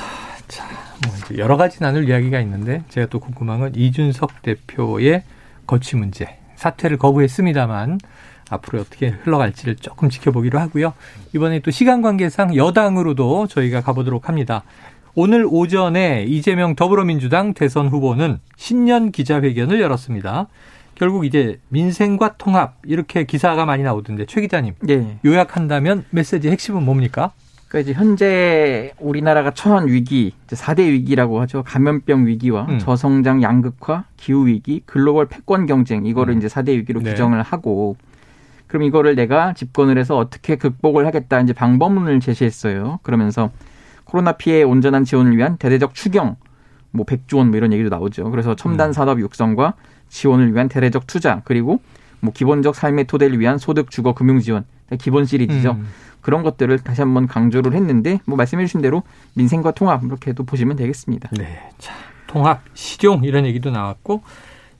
자, 0.48 0.66
뭐 1.06 1.38
여러 1.38 1.58
가지 1.58 1.80
나눌 1.80 2.08
이야기가 2.08 2.40
있는데 2.42 2.84
제가 2.90 3.08
또 3.08 3.20
궁금한 3.20 3.60
건 3.60 3.74
이준석 3.76 4.42
대표의 4.42 5.24
거취 5.68 5.96
문제. 5.96 6.38
사퇴를 6.56 6.98
거부했습니다만 6.98 8.00
앞으로 8.50 8.82
어떻게 8.82 9.10
흘러갈지를 9.10 9.76
조금 9.78 10.10
지켜보기로 10.10 10.60
하고요. 10.60 10.94
이번에 11.34 11.60
또 11.60 11.72
시간 11.72 12.02
관계상 12.02 12.56
여당으로도 12.56 13.48
저희가 13.48 13.82
가보도록 13.82 14.30
합니다. 14.30 14.64
오늘 15.16 15.48
오전에 15.50 16.26
이재명 16.28 16.76
더불어민주당 16.76 17.54
대선 17.54 17.88
후보는 17.88 18.40
신년 18.58 19.12
기자회견을 19.12 19.80
열었습니다. 19.80 20.48
결국 20.94 21.26
이제 21.26 21.60
민생과 21.70 22.36
통합 22.38 22.78
이렇게 22.86 23.26
기사가 23.26 23.66
많이 23.66 23.84
나오던데 23.84 24.26
최 24.28 24.42
기자님 24.42 24.76
네. 24.82 25.18
요약한다면 25.26 26.06
메시지 26.10 26.50
핵심은 26.50 26.84
뭡니까? 26.84 27.32
그러니까 27.68 27.80
이제 27.92 28.00
현재 28.00 28.94
우리나라가 29.00 29.52
처한 29.52 29.88
위기, 29.88 30.34
4대 30.48 30.92
위기라고 30.92 31.42
하죠. 31.42 31.64
감염병 31.64 32.28
위기와 32.28 32.66
음. 32.70 32.80
저성장 32.80 33.42
양극화, 33.42 34.06
기후 34.18 34.48
위기, 34.48 34.82
글로벌 34.86 35.26
패권 35.28 35.66
경쟁 35.66 36.06
이거를 36.06 36.34
음. 36.36 36.38
이제 36.38 36.48
4대 36.48 36.70
위기로 36.70 37.02
네. 37.02 37.12
규정을 37.12 37.42
하고 37.42 37.98
그럼 38.68 38.84
이거를 38.84 39.16
내가 39.16 39.54
집권을 39.54 39.98
해서 39.98 40.18
어떻게 40.18 40.56
극복을 40.56 41.06
하겠다 41.06 41.40
이제 41.42 41.54
방법론을 41.54 42.20
제시했어요. 42.20 43.00
그러면서 43.04 43.52
코로나 44.06 44.34
피해 44.34 44.64
온전한 44.64 45.04
지원을 45.04 45.36
위한 45.36 45.58
대대적 45.58 45.94
추경 45.96 46.36
뭐 46.92 47.06
100조 47.06 47.38
원 47.38 47.48
뭐 47.50 47.58
이런 47.58 47.74
얘기도 47.74 47.90
나오죠. 47.90 48.30
그래서 48.32 48.56
첨단 48.56 48.90
음. 48.90 48.94
산업 48.94 49.20
육성과 49.20 49.74
지원을 50.10 50.54
위한 50.54 50.70
대대적 50.70 51.08
투자 51.08 51.42
그리고 51.46 51.82
뭐 52.22 52.32
기본적 52.34 52.76
삶의 52.76 53.06
토대를 53.06 53.40
위한 53.40 53.58
소득 53.58 53.92
주거 53.92 54.14
금융 54.14 54.40
지원 54.40 54.66
기본 55.00 55.26
시리즈죠. 55.26 55.72
음. 55.72 55.88
그런 56.26 56.42
것들을 56.42 56.80
다시 56.80 57.02
한번 57.02 57.28
강조를 57.28 57.76
했는데 57.76 58.20
뭐 58.26 58.36
말씀해 58.36 58.66
주신 58.66 58.82
대로 58.82 59.04
민생과 59.36 59.74
통합 59.74 60.04
이렇게도 60.04 60.44
보시면 60.44 60.76
되겠습니다. 60.76 61.30
네. 61.38 61.70
자, 61.78 61.94
통합 62.26 62.64
실용 62.74 63.24
이런 63.24 63.46
얘기도 63.46 63.70
나왔고 63.70 64.24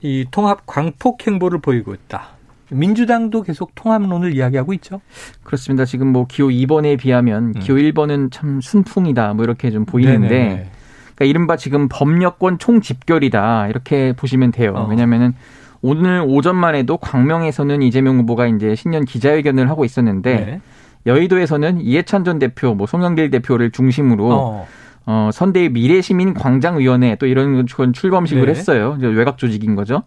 이 0.00 0.26
통합 0.32 0.66
광폭 0.66 1.24
행보를 1.24 1.60
보이고 1.60 1.94
있다. 1.94 2.30
민주당도 2.72 3.42
계속 3.42 3.76
통합론을 3.76 4.34
이야기하고 4.34 4.72
있죠. 4.72 5.00
그렇습니다. 5.44 5.84
지금 5.84 6.08
뭐 6.08 6.26
기호 6.26 6.48
2번에 6.48 6.98
비하면 6.98 7.52
음. 7.54 7.60
기호 7.60 7.76
1번은 7.76 8.32
참 8.32 8.60
순풍이다. 8.60 9.34
뭐 9.34 9.44
이렇게 9.44 9.70
좀 9.70 9.84
보이는데 9.84 10.28
네네. 10.28 10.70
그러니까 11.14 11.24
이른바 11.26 11.56
지금 11.56 11.86
법력권 11.88 12.58
총집결이다. 12.58 13.68
이렇게 13.68 14.14
보시면 14.14 14.50
돼요. 14.50 14.72
어. 14.74 14.88
왜냐면은 14.88 15.32
오늘 15.80 16.24
오전만 16.26 16.74
해도 16.74 16.96
광명에서는 16.96 17.82
이재명 17.82 18.18
후보가 18.18 18.48
이제 18.48 18.74
신년 18.74 19.04
기자회견을 19.04 19.70
하고 19.70 19.84
있었는데 19.84 20.34
네. 20.34 20.60
여의도에서는 21.06 21.80
이해찬 21.80 22.24
전 22.24 22.38
대표, 22.38 22.74
뭐 22.74 22.86
송영길 22.86 23.30
대표를 23.30 23.70
중심으로 23.70 24.32
어. 24.32 24.68
어, 25.06 25.30
선대위 25.32 25.68
미래시민 25.70 26.34
광장위원회 26.34 27.16
또 27.16 27.26
이런 27.26 27.54
건 27.54 27.92
출범식을 27.92 28.46
네. 28.46 28.50
했어요. 28.50 28.98
외곽 29.00 29.38
조직인 29.38 29.76
거죠. 29.76 30.02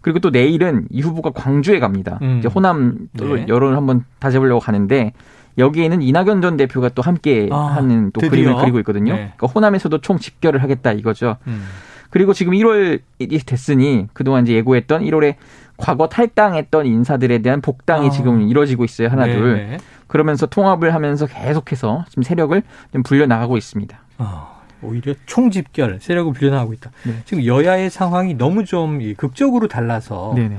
그리고 0.00 0.18
또 0.18 0.30
내일은 0.30 0.86
이 0.90 1.02
후보가 1.02 1.30
광주에 1.30 1.78
갑니다. 1.78 2.18
음. 2.22 2.38
이제 2.38 2.48
호남 2.48 3.08
또 3.16 3.36
네. 3.36 3.46
여론을 3.48 3.76
한번 3.76 4.04
다져보려고 4.18 4.60
가는데 4.60 5.12
여기에는 5.58 6.02
이낙연 6.02 6.42
전 6.42 6.56
대표가 6.56 6.88
또 6.90 7.02
함께 7.02 7.48
아, 7.52 7.56
하는 7.56 8.10
또 8.12 8.20
드디어? 8.20 8.30
그림을 8.30 8.56
그리고 8.62 8.78
있거든요. 8.80 9.12
네. 9.12 9.32
그러니까 9.36 9.46
호남에서도 9.48 9.98
총 9.98 10.18
집결을 10.18 10.62
하겠다 10.62 10.92
이거죠. 10.92 11.36
음. 11.46 11.64
그리고 12.08 12.32
지금 12.32 12.54
1월이 12.54 13.00
됐으니 13.46 14.08
그동안 14.12 14.44
이제 14.44 14.54
예고했던 14.54 15.02
1월에 15.02 15.36
과거 15.80 16.08
탈당했던 16.08 16.86
인사들에 16.86 17.38
대한 17.38 17.60
복당이 17.60 18.08
아. 18.08 18.10
지금 18.10 18.42
이루어지고 18.42 18.84
있어요. 18.84 19.08
하나 19.08 19.26
네 19.26 19.34
둘. 19.34 19.54
네. 19.56 19.78
그러면서 20.06 20.46
통합을 20.46 20.94
하면서 20.94 21.26
계속해서 21.26 22.04
지금 22.08 22.22
세력을 22.22 22.62
좀 22.92 23.02
불려 23.02 23.26
나가고 23.26 23.56
있습니다. 23.56 23.98
아. 24.18 24.60
오히려 24.82 25.14
총집결 25.26 25.98
세력을 26.00 26.32
불려나가고 26.32 26.72
있다. 26.72 26.90
네. 27.04 27.14
지금 27.24 27.44
여야의 27.44 27.90
상황이 27.90 28.34
너무 28.34 28.64
좀 28.64 29.00
극적으로 29.16 29.68
달라서 29.68 30.32
네네. 30.34 30.56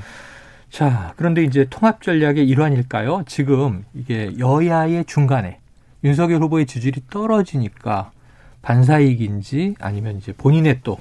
자, 0.70 1.14
그런데 1.18 1.44
이제 1.44 1.66
통합 1.70 2.02
전략의 2.02 2.48
일환일까요? 2.48 3.24
지금 3.26 3.84
이게 3.94 4.32
여야의 4.40 5.06
중간에 5.06 5.60
윤석열 6.04 6.42
후보의 6.42 6.66
지지율이 6.66 7.02
떨어지니까 7.10 8.12
반사이익인지 8.62 9.76
아니면 9.80 10.18
이제 10.18 10.34
본인의 10.34 10.80
또 10.84 10.98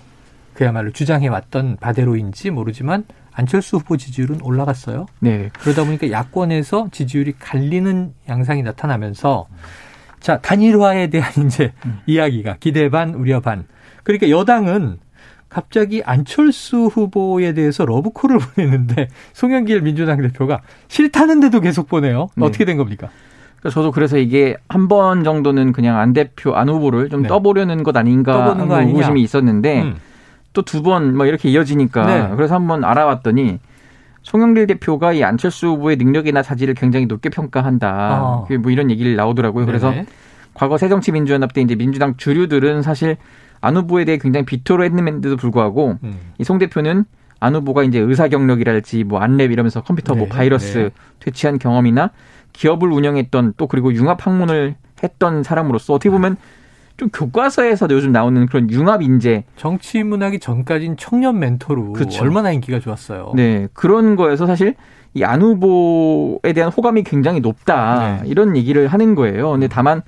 그야말로 0.54 0.90
주장해 0.90 1.28
왔던 1.28 1.76
바대로인지 1.78 2.50
모르지만 2.50 3.04
안철수 3.40 3.78
후보 3.78 3.96
지지율은 3.96 4.40
올라갔어요. 4.42 5.06
네. 5.20 5.48
그러다 5.60 5.84
보니까 5.84 6.10
야권에서 6.10 6.88
지지율이 6.92 7.34
갈리는 7.38 8.12
양상이 8.28 8.62
나타나면서 8.62 9.46
자, 10.20 10.38
단일화에 10.40 11.06
대한 11.08 11.32
이제 11.46 11.72
음. 11.86 12.00
이야기가 12.06 12.56
기대 12.60 12.90
반 12.90 13.14
우려 13.14 13.40
반. 13.40 13.64
그러니까 14.04 14.28
여당은 14.28 14.98
갑자기 15.48 16.02
안철수 16.04 16.86
후보에 16.92 17.54
대해서 17.54 17.86
러브콜을 17.86 18.38
보냈는데 18.54 19.08
송영길 19.32 19.80
민주당 19.80 20.20
대표가 20.20 20.60
싫다는데도 20.88 21.60
계속 21.60 21.88
보내요. 21.88 22.28
네. 22.36 22.44
어떻게 22.44 22.66
된 22.66 22.76
겁니까? 22.76 23.08
그러니까 23.58 23.70
저도 23.74 23.90
그래서 23.90 24.18
이게 24.18 24.54
한 24.68 24.86
번 24.88 25.24
정도는 25.24 25.72
그냥 25.72 25.98
안 25.98 26.12
대표 26.12 26.54
안 26.54 26.68
후보를 26.68 27.08
좀 27.08 27.22
네. 27.22 27.28
떠보려는 27.28 27.84
것 27.84 27.96
아닌가 27.96 28.50
하는 28.50 28.88
의구심이 28.88 29.22
있었는데 29.22 29.82
음. 29.82 29.96
또 30.52 30.62
두 30.62 30.82
번뭐 30.82 31.26
이렇게 31.26 31.48
이어지니까 31.48 32.06
네. 32.06 32.36
그래서 32.36 32.54
한번 32.54 32.84
알아봤더니 32.84 33.60
송영길 34.22 34.66
대표가 34.66 35.12
이 35.12 35.24
안철수 35.24 35.68
후보의 35.68 35.96
능력이나 35.96 36.42
자질을 36.42 36.74
굉장히 36.74 37.06
높게 37.06 37.30
평가한다. 37.30 38.22
어. 38.22 38.46
뭐 38.60 38.70
이런 38.70 38.90
얘기를 38.90 39.16
나오더라고요. 39.16 39.64
그래서 39.66 39.90
네네. 39.90 40.06
과거 40.54 40.76
새정치민주연합 40.76 41.52
때 41.54 41.60
이제 41.62 41.74
민주당 41.74 42.16
주류들은 42.16 42.82
사실 42.82 43.16
안 43.60 43.76
후보에 43.76 44.04
대해 44.04 44.18
굉장히 44.18 44.44
비토로 44.44 44.84
했는데도 44.84 45.36
불구하고 45.36 45.98
음. 46.02 46.18
이송 46.38 46.58
대표는 46.58 47.04
안 47.38 47.54
후보가 47.54 47.84
이제 47.84 47.98
의사 47.98 48.28
경력이랄지 48.28 49.04
뭐 49.04 49.20
안랩 49.20 49.52
이러면서 49.52 49.82
컴퓨터 49.82 50.14
뭐 50.14 50.24
네. 50.24 50.28
뭐 50.28 50.36
바이러스 50.36 50.78
네. 50.78 50.90
퇴치한 51.20 51.58
경험이나 51.58 52.10
기업을 52.52 52.90
운영했던 52.92 53.54
또 53.56 53.66
그리고 53.66 53.94
융합 53.94 54.26
학문을 54.26 54.74
했던 55.02 55.42
사람으로서 55.42 55.94
어떻게 55.94 56.10
보면 56.10 56.36
좀 57.00 57.08
교과서에서도 57.08 57.94
요즘 57.94 58.12
나오는 58.12 58.44
그런 58.44 58.70
융합 58.70 59.00
인재 59.00 59.44
정치 59.56 60.02
문학이 60.02 60.38
전까진 60.38 60.98
청년 60.98 61.38
멘토로 61.38 61.94
그렇죠. 61.94 62.22
얼마나 62.22 62.52
인기가 62.52 62.78
좋았어요. 62.78 63.32
네 63.34 63.68
그런 63.72 64.16
거에서 64.16 64.44
사실 64.46 64.74
이 65.14 65.24
안 65.24 65.40
후보에 65.40 66.52
대한 66.52 66.70
호감이 66.70 67.02
굉장히 67.04 67.40
높다 67.40 68.20
네. 68.22 68.28
이런 68.28 68.54
얘기를 68.54 68.86
하는 68.86 69.14
거예요. 69.14 69.50
근데 69.52 69.66
다만 69.66 70.02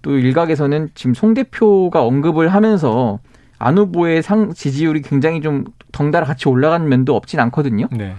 또 0.00 0.16
일각에서는 0.16 0.88
지금 0.94 1.12
송 1.12 1.34
대표가 1.34 2.02
언급을 2.02 2.48
하면서 2.48 3.18
안 3.58 3.76
후보의 3.76 4.22
상 4.22 4.54
지지율이 4.54 5.02
굉장히 5.02 5.42
좀 5.42 5.64
덩달아 5.92 6.24
같이 6.24 6.48
올라간 6.48 6.88
면도 6.88 7.14
없진 7.14 7.38
않거든요. 7.38 7.86
네. 7.92 8.14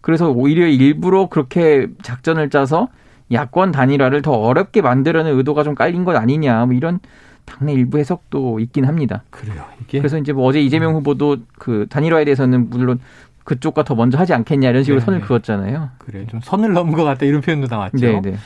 그래서 0.00 0.30
오히려 0.30 0.66
일부러 0.66 1.28
그렇게 1.28 1.86
작전을 2.02 2.50
짜서 2.50 2.88
야권 3.30 3.70
단일화를 3.70 4.22
더 4.22 4.32
어렵게 4.32 4.82
만들려는 4.82 5.36
의도가 5.38 5.62
좀 5.62 5.76
깔린 5.76 6.04
것 6.04 6.16
아니냐 6.16 6.66
뭐 6.66 6.74
이런 6.74 6.98
당내 7.46 7.72
일부 7.72 7.98
해석도 7.98 8.60
있긴 8.60 8.84
합니다. 8.84 9.22
그래요. 9.30 9.64
이게 9.82 9.98
그래서 9.98 10.18
이제 10.18 10.32
뭐 10.32 10.44
어제 10.44 10.60
이재명 10.60 10.90
음. 10.90 10.96
후보도 10.96 11.38
그 11.58 11.86
단일화에 11.88 12.24
대해서는 12.24 12.68
물론 12.68 13.00
그쪽과 13.44 13.84
더 13.84 13.94
먼저 13.94 14.18
하지 14.18 14.34
않겠냐 14.34 14.68
이런 14.70 14.82
식으로 14.82 15.00
네 15.00 15.04
선을 15.06 15.20
그었잖아요. 15.22 15.90
그래 15.98 16.26
좀 16.28 16.40
선을 16.42 16.72
넘은 16.72 16.92
것 16.94 17.04
같다 17.04 17.24
이런 17.24 17.40
표현도 17.40 17.68
나왔죠. 17.68 17.98
네, 17.98 18.20
네. 18.20 18.36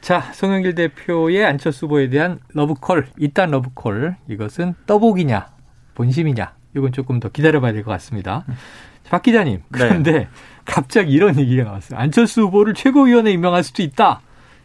자, 0.00 0.20
송영길 0.32 0.74
대표의 0.76 1.44
안철수 1.44 1.86
후보에 1.86 2.08
대한 2.08 2.38
러브콜, 2.54 3.08
이딴 3.18 3.50
러브콜, 3.50 4.14
이것은 4.28 4.74
떠보기냐, 4.86 5.48
본심이냐, 5.94 6.52
이건 6.76 6.92
조금 6.92 7.18
더 7.18 7.28
기다려봐야 7.28 7.72
될 7.72 7.82
것 7.82 7.90
같습니다. 7.92 8.44
박 9.10 9.22
기자님, 9.22 9.56
네. 9.56 9.62
그런데 9.70 10.12
네. 10.12 10.28
갑자기 10.64 11.12
이런 11.12 11.36
얘기가 11.38 11.64
나왔어요. 11.64 11.98
안철수 11.98 12.42
후보를 12.42 12.74
최고위원에 12.74 13.32
임명할 13.32 13.64
수도 13.64 13.82
있다. 13.82 14.20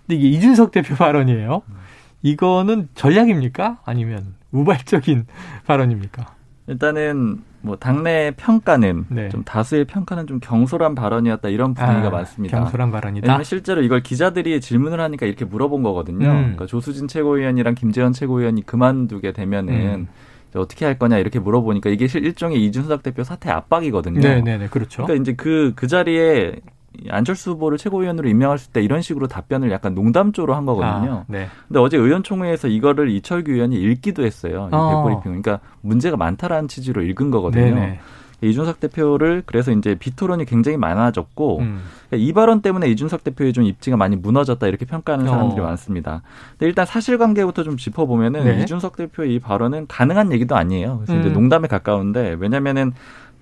근데 0.05 0.19
이게 0.19 0.37
이준석 0.37 0.71
대표 0.71 0.95
발언이에요. 0.95 1.61
이거는 2.23 2.87
전략입니까? 2.95 3.79
아니면 3.85 4.33
우발적인 4.51 5.27
발언입니까? 5.67 6.25
일단은 6.67 7.41
뭐 7.61 7.77
당내 7.77 8.31
평가는 8.35 9.05
네. 9.09 9.29
좀 9.29 9.43
다수의 9.43 9.85
평가는 9.85 10.27
좀 10.27 10.39
경솔한 10.39 10.95
발언이었다 10.95 11.49
이런 11.49 11.73
분위기가 11.73 12.07
아, 12.07 12.11
많습니다. 12.11 12.57
경솔한 12.57 12.91
발언이다. 12.91 13.43
실제로 13.43 13.81
이걸 13.81 14.01
기자들이 14.01 14.59
질문을 14.61 14.99
하니까 14.99 15.25
이렇게 15.25 15.45
물어본 15.45 15.83
거거든요. 15.83 16.27
음. 16.29 16.37
그러니까 16.41 16.65
조수진 16.65 17.07
최고위원이랑 17.07 17.75
김재현 17.75 18.13
최고위원이 18.13 18.65
그만두게 18.65 19.33
되면은 19.33 19.73
음. 19.73 20.07
어떻게 20.55 20.85
할 20.85 20.99
거냐 20.99 21.17
이렇게 21.17 21.39
물어보니까 21.39 21.89
이게 21.89 22.05
일종의 22.05 22.63
이준석 22.65 23.01
대표 23.03 23.23
사퇴 23.23 23.49
압박이거든요. 23.49 24.19
네, 24.19 24.41
네, 24.41 24.57
네, 24.57 24.67
그렇죠. 24.67 25.03
그러니까 25.03 25.21
이제 25.21 25.33
그그 25.33 25.73
그 25.75 25.87
자리에 25.87 26.55
안철수 27.09 27.51
후보를 27.51 27.77
최고위원으로 27.77 28.29
임명할 28.29 28.57
때 28.71 28.81
이런 28.81 29.01
식으로 29.01 29.27
답변을 29.27 29.71
약간 29.71 29.93
농담조로 29.95 30.53
한 30.53 30.65
거거든요. 30.65 31.13
아, 31.13 31.25
네. 31.27 31.47
근데 31.67 31.79
어제 31.79 31.97
의원총회에서 31.97 32.67
이거를 32.67 33.09
이철규 33.09 33.51
의원이 33.51 33.75
읽기도 33.75 34.23
했어요. 34.23 34.69
이 34.71 34.75
어. 34.75 35.03
백브리핑. 35.03 35.41
그러니까 35.41 35.59
문제가 35.81 36.17
많다라는 36.17 36.67
취지로 36.67 37.01
읽은 37.01 37.31
거거든요. 37.31 37.75
네네. 37.75 37.99
이준석 38.43 38.79
대표를 38.79 39.43
그래서 39.45 39.71
이제 39.71 39.95
비토론이 39.95 40.45
굉장히 40.45 40.77
많아졌고 40.77 41.59
음. 41.59 41.81
그러니까 42.09 42.27
이 42.27 42.33
발언 42.33 42.61
때문에 42.61 42.89
이준석 42.89 43.23
대표의 43.23 43.53
좀 43.53 43.63
입지가 43.63 43.97
많이 43.97 44.15
무너졌다 44.15 44.65
이렇게 44.67 44.85
평가하는 44.85 45.25
사람들이 45.25 45.61
어. 45.61 45.63
많습니다. 45.63 46.21
근데 46.51 46.67
일단 46.67 46.85
사실관계부터 46.85 47.63
좀 47.63 47.77
짚어보면은 47.77 48.43
네. 48.43 48.63
이준석 48.63 48.97
대표의 48.97 49.35
이 49.35 49.39
발언은 49.39 49.87
가능한 49.87 50.31
얘기도 50.33 50.55
아니에요. 50.55 50.97
그래서 50.97 51.13
음. 51.13 51.19
이제 51.21 51.29
농담에 51.29 51.67
가까운데 51.67 52.35
왜냐면은 52.37 52.91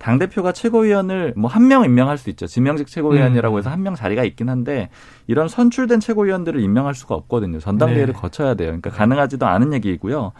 당 0.02 0.18
대표가 0.18 0.50
최고위원을 0.52 1.32
뭐 1.36 1.48
한 1.48 1.68
명 1.68 1.84
임명할 1.84 2.18
수 2.18 2.28
있죠. 2.30 2.46
지명직 2.46 2.88
최고위원이라고 2.88 3.54
음. 3.54 3.58
해서 3.58 3.70
한 3.70 3.82
명 3.82 3.94
자리가 3.94 4.24
있긴 4.24 4.48
한데 4.48 4.88
이런 5.28 5.46
선출된 5.48 6.00
최고위원들을 6.00 6.60
임명할 6.60 6.94
수가 6.94 7.14
없거든요. 7.14 7.60
전당대회를 7.60 8.12
네. 8.14 8.20
거쳐야 8.20 8.54
돼요. 8.54 8.68
그러니까 8.68 8.90
가능하지도 8.90 9.46
않은 9.46 9.72
얘기이고요. 9.74 10.32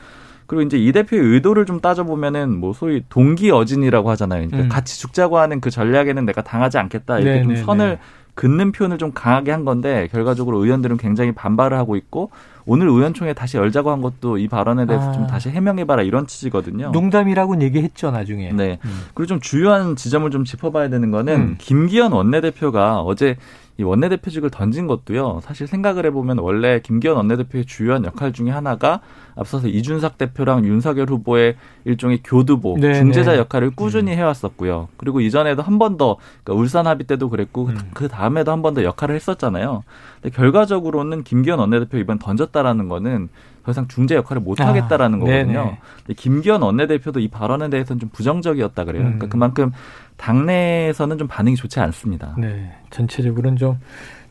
그리고 0.47 0.63
이제 0.63 0.77
이 0.77 0.91
대표의 0.93 1.23
의도를 1.23 1.65
좀 1.65 1.81
따져보면은 1.81 2.59
뭐 2.59 2.73
소위 2.73 3.05
동기 3.09 3.51
어진이라고 3.51 4.11
하잖아요. 4.11 4.49
그러니까 4.49 4.67
음. 4.67 4.69
같이 4.69 5.01
죽자고 5.01 5.39
하는 5.39 5.61
그 5.61 5.71
전략에는 5.71 6.25
내가 6.27 6.43
당하지 6.43 6.79
않겠다 6.79 7.21
이렇게 7.21 7.39
네, 7.39 7.43
좀 7.45 7.55
네, 7.55 7.63
선을 7.63 7.89
네. 7.91 7.99
긋는 8.35 8.73
표현을 8.73 8.99
좀 8.99 9.13
강하게 9.13 9.51
한 9.53 9.65
건데 9.65 10.09
결과적으로 10.11 10.65
의원들은 10.65 10.97
굉장히 10.97 11.33
반발을 11.33 11.77
하고 11.77 11.97
있고 11.97 12.31
오늘 12.67 12.89
의원총회 12.89 13.33
다시 13.33 13.57
열자고 13.57 13.91
한 13.91 14.03
것도 14.03 14.39
이 14.39 14.49
발언에 14.49 14.87
대해서 14.87 15.09
아. 15.09 15.13
좀 15.13 15.27
다시 15.27 15.51
해명해봐라 15.51 16.03
이런 16.03 16.27
취지거든요. 16.27 16.91
농담이라고 16.91 17.61
얘기했죠 17.61 18.11
나중에. 18.11 18.53
네. 18.53 18.79
음. 18.85 19.01
그리고 19.15 19.27
좀 19.27 19.41
주요한 19.41 19.97
지점을 19.97 20.31
좀 20.31 20.45
짚어봐야 20.45 20.89
되는 20.89 21.11
거는 21.11 21.35
음. 21.35 21.55
김기현 21.59 22.13
원내대표가 22.13 23.01
어제 23.01 23.37
이 23.79 23.83
원내대표직을 23.83 24.51
던진 24.51 24.87
것도요. 24.87 25.41
사실 25.43 25.67
생각을 25.67 26.05
해보면 26.07 26.39
원래 26.39 26.81
김기현 26.81 27.17
원내대표의 27.17 27.65
주요한 27.65 28.05
역할 28.05 28.33
중에 28.33 28.51
하나가 28.51 29.01
앞서서 29.35 29.69
이준석 29.69 30.19
대표랑 30.19 30.65
윤석열 30.65 31.09
후보의 31.09 31.57
일종의 31.85 32.21
교두보, 32.23 32.79
네네. 32.79 32.95
중재자 32.95 33.33
네. 33.33 33.39
역할을 33.39 33.71
꾸준히 33.71 34.13
음. 34.13 34.19
해왔었고요. 34.19 34.89
그리고 34.97 35.21
이전에도 35.21 35.63
한 35.63 35.79
번 35.79 35.97
더, 35.97 36.17
그러니까 36.45 36.61
울산 36.61 36.87
합의 36.87 37.07
때도 37.07 37.29
그랬고, 37.31 37.67
음. 37.67 37.79
그 37.95 38.09
다음에도 38.09 38.53
한 38.53 38.63
번 38.63 38.75
더 38.75 38.85
역할을 38.85 39.15
했었잖아요. 39.15 39.85
근데 40.21 40.37
결과적으로는 40.37 41.25
김기현 41.25 41.59
원내대표 41.59 41.99
이번 41.99 42.19
던졌다라는 42.19 42.89
거는 42.89 43.29
더 43.65 43.71
이상 43.71 43.87
중재 43.89 44.17
역할을 44.17 44.43
못 44.43 44.61
하겠다라는 44.61 45.19
아, 45.19 45.21
거거든요. 45.21 45.77
김기현 46.17 46.63
원내대표도 46.63 47.21
이 47.21 47.29
발언에 47.29 47.71
대해서는 47.71 48.01
좀 48.01 48.09
부정적이었다 48.13 48.85
그래요. 48.85 49.03
그러니까 49.05 49.27
음. 49.27 49.31
그만큼 49.31 49.73
당내에서는 50.17 51.19
좀 51.19 51.29
반응이 51.29 51.57
좋지 51.57 51.81
않습니다. 51.81 52.35
네. 52.39 52.73
전체적으로는 52.91 53.57
좀 53.59 53.79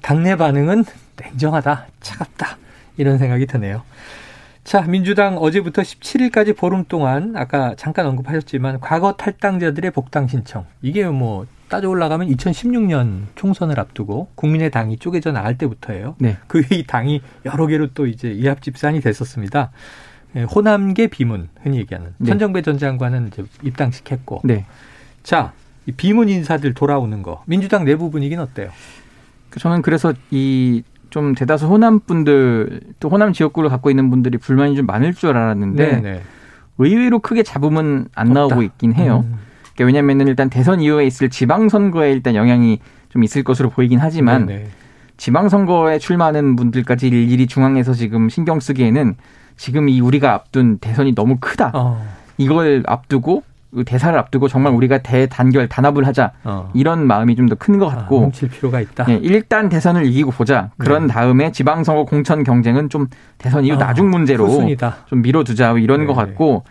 당내 0.02 0.36
반응은 0.36 0.84
냉정하다, 1.22 1.86
차갑다 2.02 2.58
이런 2.98 3.18
생각이 3.18 3.46
드네요. 3.46 3.84
자, 4.64 4.82
민주당 4.84 5.38
어제부터 5.38 5.82
17일까지 5.82 6.56
보름 6.56 6.86
동안 6.88 7.36
아까 7.36 7.76
잠깐 7.76 8.06
언급하셨지만 8.06 8.80
과거 8.80 9.14
탈당자들의 9.14 9.92
복당 9.92 10.28
신청 10.28 10.66
이게 10.82 11.06
뭐 11.06 11.48
따져 11.68 11.90
올라가면 11.90 12.28
2016년 12.30 13.24
총선을 13.36 13.80
앞두고 13.80 14.30
국민의 14.36 14.72
당이 14.72 14.98
쪼개져 14.98 15.32
나갈 15.32 15.58
때부터예요. 15.58 16.16
네. 16.20 16.38
그이 16.48 16.86
당이 16.86 17.22
여러 17.46 17.66
개로 17.66 17.88
또 17.94 18.06
이제 18.06 18.32
이합 18.32 18.62
집산이 18.62 19.02
됐었습니다. 19.02 19.72
예, 20.36 20.44
호남계 20.44 21.08
비문 21.08 21.50
흔히 21.62 21.78
얘기하는 21.80 22.14
네. 22.18 22.28
천정배 22.28 22.62
전 22.62 22.78
장관은 22.78 23.28
이제 23.28 23.44
입당시켰고. 23.64 24.42
네. 24.44 24.66
자, 25.24 25.54
이 25.86 25.92
비문 25.92 26.30
인사들 26.30 26.74
돌아오는 26.74 27.24
거 27.24 27.44
민주당 27.46 27.84
내부 27.86 28.12
분위기는 28.12 28.42
어때요? 28.44 28.70
그 29.50 29.60
저는 29.60 29.82
그래서 29.82 30.14
이 30.30 30.84
좀 31.12 31.36
대다수 31.36 31.68
호남 31.68 32.00
분들 32.00 32.80
또 33.00 33.10
호남 33.10 33.34
지역구를 33.34 33.70
갖고 33.70 33.90
있는 33.92 34.10
분들이 34.10 34.38
불만이 34.38 34.76
좀 34.76 34.88
많을 34.88 35.14
줄 35.14 35.38
알았는데 35.38 35.86
네네. 35.86 36.02
네. 36.02 36.22
의외로 36.80 37.20
크게 37.20 37.44
잡음은 37.44 38.08
안 38.16 38.28
없다. 38.30 38.40
나오고 38.40 38.64
있긴 38.64 38.94
해요. 38.94 39.24
음. 39.28 39.36
그러니까 39.76 39.86
왜냐면은 39.86 40.28
일단 40.28 40.50
대선 40.50 40.82
이후에 40.82 41.06
있을 41.06 41.30
지방선거에 41.30 42.12
일단 42.12 42.34
영향이 42.34 42.80
좀 43.10 43.24
있을 43.24 43.44
것으로 43.44 43.70
보이긴 43.70 44.00
하지만 44.00 44.48
네네. 44.48 44.68
지방선거에 45.18 46.00
출마하는 46.00 46.56
분들까지 46.56 47.08
일일이 47.08 47.46
중앙에서 47.46 47.94
지금 47.94 48.30
신경 48.30 48.60
쓰기에는 48.60 49.16
지금 49.58 49.90
이 49.90 50.00
우리가 50.02 50.34
앞둔 50.34 50.80
대선이 50.80 51.14
너무 51.14 51.38
크다. 51.40 51.72
어. 51.76 52.04
이걸 52.38 52.84
앞두고 52.88 53.44
대사를 53.86 54.18
앞두고 54.18 54.48
정말 54.48 54.74
우리가 54.74 54.98
대단결 55.00 55.70
단합을 55.70 56.06
하자 56.06 56.32
어. 56.44 56.70
이런 56.74 57.08
마음이 57.08 57.36
좀 57.36 57.48
더 57.48 57.56
큰것 57.56 57.92
아, 57.92 57.96
같고 57.96 58.22
뭉칠 58.22 58.50
필요가 58.50 58.80
있다. 58.80 59.06
예, 59.10 59.20
일단 59.22 59.68
대선을 59.70 60.06
이기고 60.06 60.32
보자. 60.32 60.70
그런 60.78 61.08
네. 61.08 61.14
다음에 61.14 61.52
지방선거 61.52 62.06
공천 62.06 62.44
경쟁은 62.44 62.90
좀 62.90 63.08
대선 63.38 63.66
이후 63.66 63.76
아, 63.76 63.80
나중 63.80 64.10
문제로 64.10 64.46
후순이다. 64.46 64.98
좀 65.08 65.22
미뤄두자 65.22 65.74
이런 65.80 66.02
네. 66.02 66.06
것 66.06 66.14
같고 66.14 66.64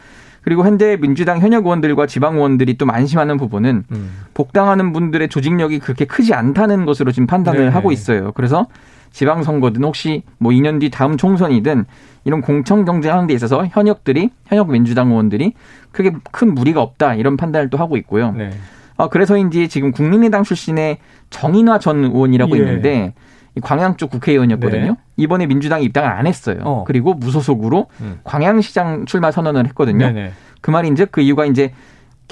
그리고 0.43 0.65
현재 0.65 0.97
민주당 1.01 1.39
현역 1.41 1.67
의원들과 1.67 2.07
지방 2.07 2.37
의원들이 2.37 2.79
또 2.79 2.87
안심하는 2.89 3.37
부분은 3.37 3.85
음. 3.93 4.11
복당하는 4.33 4.93
분들의 4.93 5.29
조직력이 5.29 5.81
그렇게 5.81 6.07
크지 6.07 6.33
않다는 6.33 6.87
것으로 6.87 7.13
지금 7.13 7.27
판단을 7.27 7.61
네. 7.61 7.69
하고 7.69 7.93
있어요. 7.93 8.33
그래서 8.33 8.67
지방선거든 9.13 9.83
혹시 9.85 10.23
뭐 10.39 10.53
2년 10.53 10.81
뒤 10.81 10.89
다음 10.91 11.17
총선이든 11.17 11.85
이런 12.25 12.41
공천 12.41 12.85
경쟁하는 12.85 13.27
데 13.27 13.35
있어서 13.35 13.67
현역들이 13.67 14.31
현역 14.47 14.71
민주당 14.71 15.11
의원들이 15.11 15.55
크게 15.93 16.13
큰 16.31 16.55
무리가 16.55 16.83
없다 16.83 17.15
이런 17.15 17.37
판단을 17.37 17.71
또 17.71 17.79
하고 17.79 17.97
있고요. 17.97 18.33
네. 18.33 18.51
아, 18.97 19.09
그래서인지 19.09 19.69
지금 19.69 19.93
국민의당 19.93 20.43
출신의 20.43 20.99
정인화 21.31 21.79
전 21.79 22.05
의원이라고 22.05 22.57
예. 22.57 22.61
있는데 22.61 23.15
이 23.57 23.61
광양 23.61 23.97
쪽 23.97 24.11
국회의원이었거든요. 24.11 24.93
네. 24.93 24.97
이번에 25.17 25.47
민주당 25.47 25.83
입당을 25.83 26.11
안 26.11 26.27
했어요. 26.27 26.59
어. 26.63 26.85
그리고 26.87 27.15
무소속으로 27.15 27.87
음. 28.01 28.21
광양시장 28.25 29.07
출마 29.07 29.31
선언을 29.31 29.67
했거든요. 29.69 30.07
네네. 30.07 30.33
그 30.61 30.71
말인즉 30.71 31.13
그 31.13 31.21
이유가 31.23 31.47
이제 31.47 31.73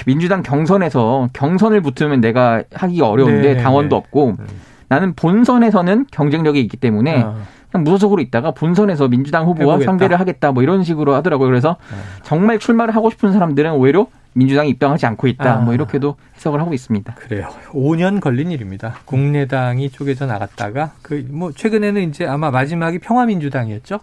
민주당 0.07 0.43
경선에서 0.43 1.31
경선을 1.33 1.81
붙으면 1.81 2.21
내가 2.21 2.63
하기가 2.73 3.09
어려운데 3.09 3.49
네네. 3.49 3.63
당원도 3.63 3.97
없고 3.97 4.37
음. 4.39 4.47
나는 4.89 5.15
본선에서는 5.15 6.07
경쟁력이 6.11 6.61
있기 6.61 6.77
때문에 6.77 7.23
아, 7.23 7.37
그냥 7.71 7.85
무소속으로 7.85 8.23
있다가 8.23 8.51
본선에서 8.53 9.09
민주당 9.09 9.47
후보와 9.47 9.75
해보겠다. 9.75 9.91
상대를 9.91 10.21
하겠다 10.21 10.53
뭐 10.53 10.63
이런 10.63 10.83
식으로 10.85 11.15
하더라고요. 11.15 11.49
그래서 11.49 11.77
네. 11.91 11.97
정말 12.23 12.59
출마를 12.59 12.95
하고 12.97 13.11
싶은 13.11 13.33
사람들은 13.33 13.73
오히려 13.73 14.07
민주당에 14.35 14.69
입당하지 14.69 15.05
않고 15.07 15.27
있다. 15.27 15.55
아. 15.55 15.57
뭐 15.59 15.75
이렇게도 15.75 16.17
해석을 16.37 16.61
하고 16.61 16.73
있습니다. 16.75 17.15
그래요. 17.15 17.49
5년 17.73 18.21
걸린 18.21 18.51
일입니다. 18.51 18.95
국내당이 19.05 19.91
쪼개져 19.91 20.27
나갔다가 20.27 20.93
그 21.03 21.27
뭐 21.31 21.53
최근에는 21.53 22.09
이제 22.09 22.27
아마 22.27 22.51
마지막이 22.51 22.99
평화민주당이었죠. 23.01 23.99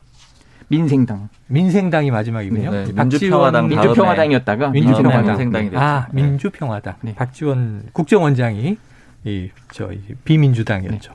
민생당. 0.67 1.30
민생당이 1.47 2.10
마지막이군요. 2.12 2.71
네, 2.71 2.78
박지원 2.95 3.08
민주평화당 3.10 3.67
민주평화당이었다가 3.69 4.69
민주평화당. 4.69 5.25
민생당이 5.28 5.69
됐죠. 5.69 5.80
아, 5.80 6.08
네. 6.12 6.21
민주평화당. 6.23 6.93
네. 7.01 7.13
박지원 7.15 7.84
국정원장이 7.93 8.78
이, 9.25 9.49
저, 9.71 9.91
이 9.91 9.99
비민주당이었죠. 10.23 11.13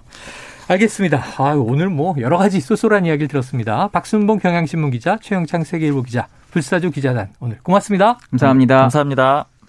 알겠습니다. 0.70 1.20
아, 1.38 1.54
오늘 1.54 1.88
뭐 1.88 2.14
여러 2.20 2.38
가지 2.38 2.60
쏠쏠한 2.60 3.04
이야기를 3.04 3.26
들었습니다. 3.26 3.88
박순봉 3.88 4.38
경향신문 4.38 4.92
기자, 4.92 5.18
최영창 5.20 5.64
세계일보 5.64 6.02
기자, 6.02 6.28
불사조 6.52 6.90
기자단 6.90 7.30
오늘 7.40 7.58
고맙습니다. 7.62 8.18
감사합니다. 8.30 8.78
감사합니다. 8.82 9.50